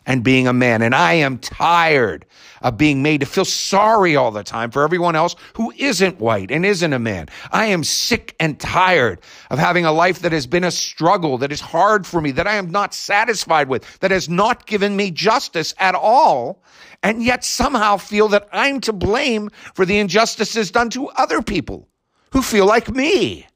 and 0.06 0.24
being 0.24 0.46
a 0.46 0.52
man. 0.52 0.82
And 0.82 0.94
I 0.94 1.14
am 1.14 1.38
tired 1.38 2.26
of 2.62 2.76
being 2.76 3.02
made 3.02 3.20
to 3.20 3.26
feel 3.26 3.44
sorry 3.44 4.16
all 4.16 4.30
the 4.30 4.42
time 4.42 4.70
for 4.70 4.82
everyone 4.82 5.16
else 5.16 5.36
who 5.54 5.72
isn't 5.76 6.20
white 6.20 6.50
and 6.50 6.64
isn't 6.64 6.92
a 6.92 6.98
man. 6.98 7.28
I 7.50 7.66
am 7.66 7.84
sick 7.84 8.34
and 8.38 8.58
tired 8.58 9.20
of 9.50 9.58
having 9.58 9.84
a 9.84 9.92
life 9.92 10.20
that 10.20 10.32
has 10.32 10.46
been 10.46 10.64
a 10.64 10.70
struggle, 10.70 11.38
that 11.38 11.52
is 11.52 11.60
hard 11.60 12.06
for 12.06 12.20
me, 12.20 12.30
that 12.32 12.46
I 12.46 12.54
am 12.54 12.70
not 12.70 12.94
satisfied 12.94 13.68
with, 13.68 14.00
that 14.00 14.10
has 14.10 14.28
not 14.28 14.66
given 14.66 14.96
me 14.96 15.10
justice 15.10 15.74
at 15.78 15.94
all, 15.94 16.62
and 17.02 17.22
yet 17.22 17.44
somehow 17.44 17.96
feel 17.96 18.28
that 18.28 18.48
I'm 18.52 18.80
to 18.82 18.92
blame 18.92 19.50
for 19.74 19.84
the 19.84 19.98
injustices 19.98 20.70
done 20.70 20.90
to 20.90 21.08
other 21.08 21.42
people 21.42 21.88
who 22.32 22.42
feel 22.42 22.66
like 22.66 22.90
me. 22.90 23.46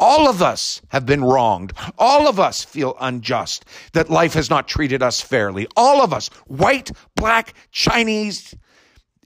All 0.00 0.28
of 0.28 0.42
us 0.42 0.82
have 0.88 1.06
been 1.06 1.22
wronged. 1.24 1.72
All 1.98 2.28
of 2.28 2.40
us 2.40 2.64
feel 2.64 2.96
unjust 3.00 3.64
that 3.92 4.10
life 4.10 4.34
has 4.34 4.50
not 4.50 4.66
treated 4.66 5.02
us 5.02 5.20
fairly. 5.20 5.66
All 5.76 6.02
of 6.02 6.12
us, 6.12 6.28
white, 6.46 6.90
black, 7.14 7.54
Chinese, 7.70 8.54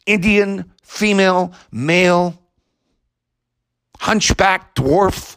Indian, 0.07 0.71
female, 0.83 1.53
male, 1.73 2.39
hunchback, 3.99 4.75
dwarf. 4.75 5.37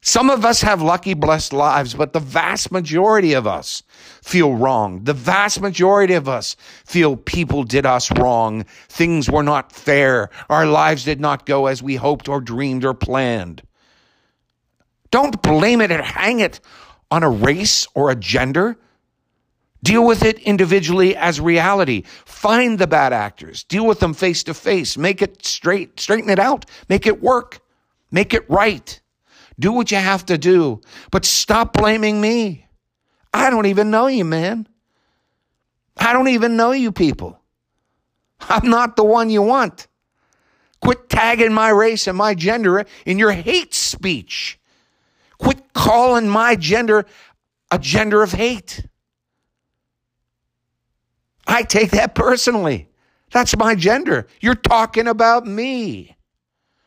Some 0.03 0.31
of 0.31 0.47
us 0.47 0.63
have 0.63 0.81
lucky, 0.81 1.13
blessed 1.13 1.53
lives, 1.53 1.93
but 1.93 2.15
the 2.15 2.21
vast 2.21 2.73
majority 2.73 3.35
of 3.35 3.47
us 3.47 3.83
feel 4.23 4.55
wrong. 4.55 5.05
The 5.05 5.13
vast 5.13 5.61
majority 5.61 6.15
of 6.15 6.27
us 6.27 6.57
feel 6.87 7.17
people 7.17 7.65
did 7.65 7.85
us 7.85 8.11
wrong. 8.13 8.65
Things 8.89 9.31
were 9.31 9.43
not 9.43 9.73
fair. 9.73 10.31
Our 10.49 10.65
lives 10.65 11.05
did 11.05 11.21
not 11.21 11.45
go 11.45 11.67
as 11.67 11.83
we 11.83 11.97
hoped 11.97 12.29
or 12.29 12.41
dreamed 12.41 12.85
or 12.85 12.95
planned. 12.95 13.63
Don't 15.11 15.43
blame 15.43 15.83
it 15.83 15.91
and 15.91 16.03
hang 16.03 16.41
it 16.41 16.61
on 17.11 17.23
a 17.23 17.31
race 17.31 17.87
or 17.95 18.11
a 18.11 18.17
gender. 18.17 18.79
Deal 19.83 20.07
with 20.07 20.25
it 20.25 20.39
individually 20.41 21.15
as 21.15 21.41
reality. 21.41 22.05
Find 22.25 22.79
the 22.79 22.87
bad 22.87 23.13
actors. 23.13 23.65
Deal 23.65 23.87
with 23.87 24.01
them 24.01 24.15
face 24.15 24.45
to 24.45 24.55
face. 24.55 24.97
Make 24.97 25.21
it 25.21 25.45
straight, 25.45 26.01
straighten 26.01 26.31
it 26.31 26.39
out. 26.39 26.65
Make 26.89 27.07
it 27.07 27.23
work. 27.23 27.61
Make 28.11 28.33
it 28.33 28.49
right. 28.49 29.01
Do 29.61 29.73
what 29.73 29.91
you 29.91 29.99
have 29.99 30.27
to 30.27 30.39
do, 30.39 30.81
but 31.11 31.25
stop 31.25 31.75
blaming 31.75 32.21
me. 32.21 32.67
I 33.33 33.51
don't 33.51 33.67
even 33.67 33.91
know 33.91 34.07
you, 34.07 34.25
man. 34.25 34.67
I 35.97 36.13
don't 36.15 36.29
even 36.29 36.57
know 36.57 36.73
you 36.73 36.91
people. 36.91 37.39
I'm 38.41 38.69
not 38.69 38.97
the 38.97 39.05
one 39.05 39.29
you 39.29 39.43
want. 39.43 39.87
Quit 40.81 41.11
tagging 41.11 41.53
my 41.53 41.69
race 41.69 42.07
and 42.07 42.17
my 42.17 42.35
gender 42.35 42.87
in 43.05 43.19
your 43.19 43.33
hate 43.33 43.75
speech. 43.75 44.59
Quit 45.39 45.75
calling 45.75 46.29
my 46.29 46.57
gender 46.57 47.05
a 47.71 47.79
gender 47.79 48.23
of 48.23 48.33
hate. 48.33 48.87
I 51.47 51.63
take 51.63 51.91
that 51.91 52.15
personally. 52.15 52.89
That's 53.31 53.57
my 53.57 53.75
gender. 53.75 54.27
You're 54.41 54.55
talking 54.55 55.07
about 55.07 55.47
me. 55.47 56.17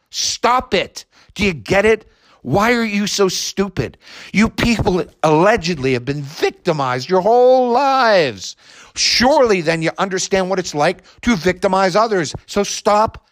Stop 0.10 0.74
it. 0.74 1.06
Do 1.36 1.46
you 1.46 1.54
get 1.54 1.86
it? 1.86 2.10
Why 2.44 2.74
are 2.74 2.84
you 2.84 3.08
so 3.08 3.30
stupid? 3.30 3.98
You 4.34 4.50
people 4.50 5.04
allegedly 5.24 5.94
have 5.94 6.04
been 6.04 6.22
victimized 6.22 7.10
your 7.10 7.22
whole 7.22 7.72
lives. 7.72 8.58
Surely 8.96 9.62
then 9.62 9.82
you 9.82 9.92
understand 9.98 10.50
what 10.50 10.60
it's 10.60 10.76
like 10.76 11.04
to 11.22 11.36
victimize 11.38 11.96
others. 11.96 12.36
So 12.46 12.64
stop 12.64 13.26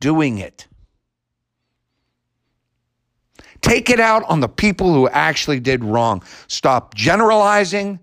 doing 0.00 0.38
it. 0.38 0.66
Take 3.60 3.90
it 3.90 4.00
out 4.00 4.24
on 4.24 4.40
the 4.40 4.48
people 4.48 4.92
who 4.92 5.08
actually 5.08 5.60
did 5.60 5.84
wrong. 5.84 6.22
Stop 6.48 6.94
generalizing. 6.94 8.00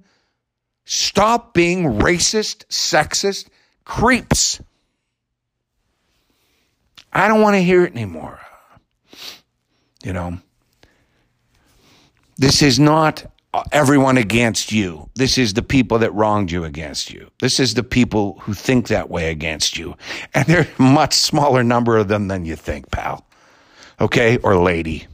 Stop 0.86 1.54
being 1.54 1.86
racist, 1.86 2.66
sexist, 2.68 3.48
creeps. 3.84 4.62
I 7.12 7.28
don't 7.28 7.42
want 7.42 7.56
to 7.56 7.64
hear 7.64 7.84
it 7.84 7.94
anymore. 7.94 8.40
You 10.04 10.14
know. 10.14 10.38
This 12.38 12.62
is 12.62 12.80
not 12.80 13.26
uh, 13.54 13.64
everyone 13.72 14.18
against 14.18 14.72
you. 14.72 15.10
This 15.16 15.38
is 15.38 15.54
the 15.54 15.62
people 15.62 16.00
that 16.00 16.14
wronged 16.14 16.52
you 16.52 16.64
against 16.64 17.12
you. 17.12 17.30
This 17.40 17.60
is 17.60 17.74
the 17.74 17.84
people 17.84 18.40
who 18.42 18.54
think 18.54 18.88
that 18.88 19.10
way 19.10 19.30
against 19.30 19.78
you. 19.78 19.96
And 20.34 20.46
there's 20.46 20.68
a 20.80 20.82
much 20.82 21.14
smaller 21.14 21.64
number 21.64 21.98
of 21.98 22.08
them 22.08 22.28
than 22.28 22.46
you 22.46 22.56
think, 22.56 22.92
pal. 22.92 23.26
Okay? 24.00 24.38
Or 24.38 24.56
lady. 24.56 25.08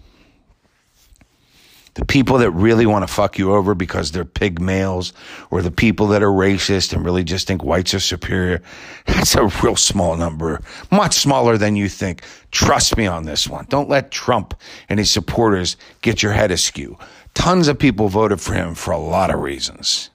The 1.98 2.06
people 2.06 2.38
that 2.38 2.52
really 2.52 2.86
want 2.86 3.08
to 3.08 3.12
fuck 3.12 3.40
you 3.40 3.54
over 3.56 3.74
because 3.74 4.12
they're 4.12 4.24
pig 4.24 4.62
males, 4.62 5.14
or 5.50 5.64
the 5.64 5.72
people 5.72 6.06
that 6.10 6.22
are 6.22 6.30
racist 6.30 6.94
and 6.94 7.04
really 7.04 7.24
just 7.24 7.48
think 7.48 7.64
whites 7.64 7.92
are 7.96 8.00
superior, 8.00 8.62
that's 9.08 9.34
a 9.34 9.48
real 9.64 9.76
small 9.76 10.16
number. 10.16 10.62
Much 10.92 11.16
smaller 11.16 11.58
than 11.58 11.76
you 11.76 11.90
think. 11.90 12.22
Trust 12.52 12.98
me 12.98 13.08
on 13.08 13.26
this 13.26 13.48
one. 13.48 13.66
Don't 13.70 13.90
let 13.90 14.12
Trump 14.12 14.54
and 14.90 15.00
his 15.00 15.10
supporters 15.10 15.76
get 16.04 16.22
your 16.22 16.34
head 16.34 16.52
askew. 16.52 17.00
Tons 17.34 17.68
of 17.68 17.80
people 17.80 18.10
voted 18.10 18.40
for 18.40 18.54
him 18.54 18.76
for 18.76 18.92
a 18.92 19.00
lot 19.00 19.34
of 19.34 19.40
reasons, 19.40 20.12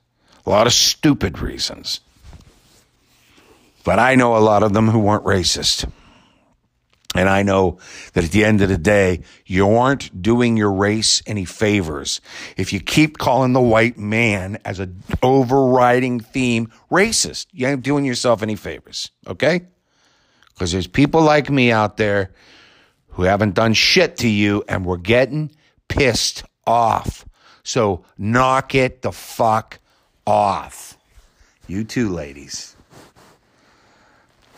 a 0.46 0.50
lot 0.50 0.68
of 0.68 0.72
stupid 0.72 1.40
reasons. 1.40 1.98
But 3.82 3.98
I 3.98 4.14
know 4.14 4.36
a 4.36 4.38
lot 4.38 4.62
of 4.62 4.72
them 4.72 4.88
who 4.88 5.00
weren't 5.00 5.24
racist. 5.24 5.90
And 7.14 7.28
I 7.28 7.42
know 7.42 7.78
that 8.14 8.24
at 8.24 8.30
the 8.30 8.44
end 8.44 8.62
of 8.62 8.70
the 8.70 8.78
day, 8.78 9.22
you 9.44 9.68
aren't 9.68 10.22
doing 10.22 10.56
your 10.56 10.72
race 10.72 11.22
any 11.26 11.44
favors 11.44 12.20
if 12.56 12.72
you 12.72 12.80
keep 12.80 13.18
calling 13.18 13.52
the 13.52 13.60
white 13.60 13.98
man 13.98 14.58
as 14.64 14.80
an 14.80 15.02
overriding 15.22 16.20
theme 16.20 16.72
racist. 16.90 17.46
You 17.52 17.66
ain't 17.66 17.82
doing 17.82 18.06
yourself 18.06 18.42
any 18.42 18.56
favors, 18.56 19.10
okay? 19.26 19.66
Because 20.54 20.72
there's 20.72 20.86
people 20.86 21.20
like 21.20 21.50
me 21.50 21.70
out 21.70 21.98
there 21.98 22.30
who 23.08 23.24
haven't 23.24 23.54
done 23.54 23.74
shit 23.74 24.16
to 24.18 24.28
you 24.28 24.64
and 24.66 24.86
we're 24.86 24.96
getting 24.96 25.50
pissed 25.88 26.44
off. 26.66 27.26
So 27.62 28.04
knock 28.16 28.74
it 28.74 29.02
the 29.02 29.12
fuck 29.12 29.80
off. 30.26 30.96
You 31.66 31.84
too, 31.84 32.08
ladies. 32.08 32.74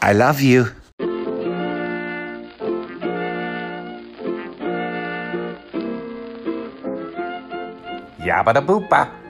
I 0.01 0.13
love 0.13 0.41
you. 0.41 0.73
Yabba 8.25 8.53
da 8.53 8.61
boopa. 8.61 9.24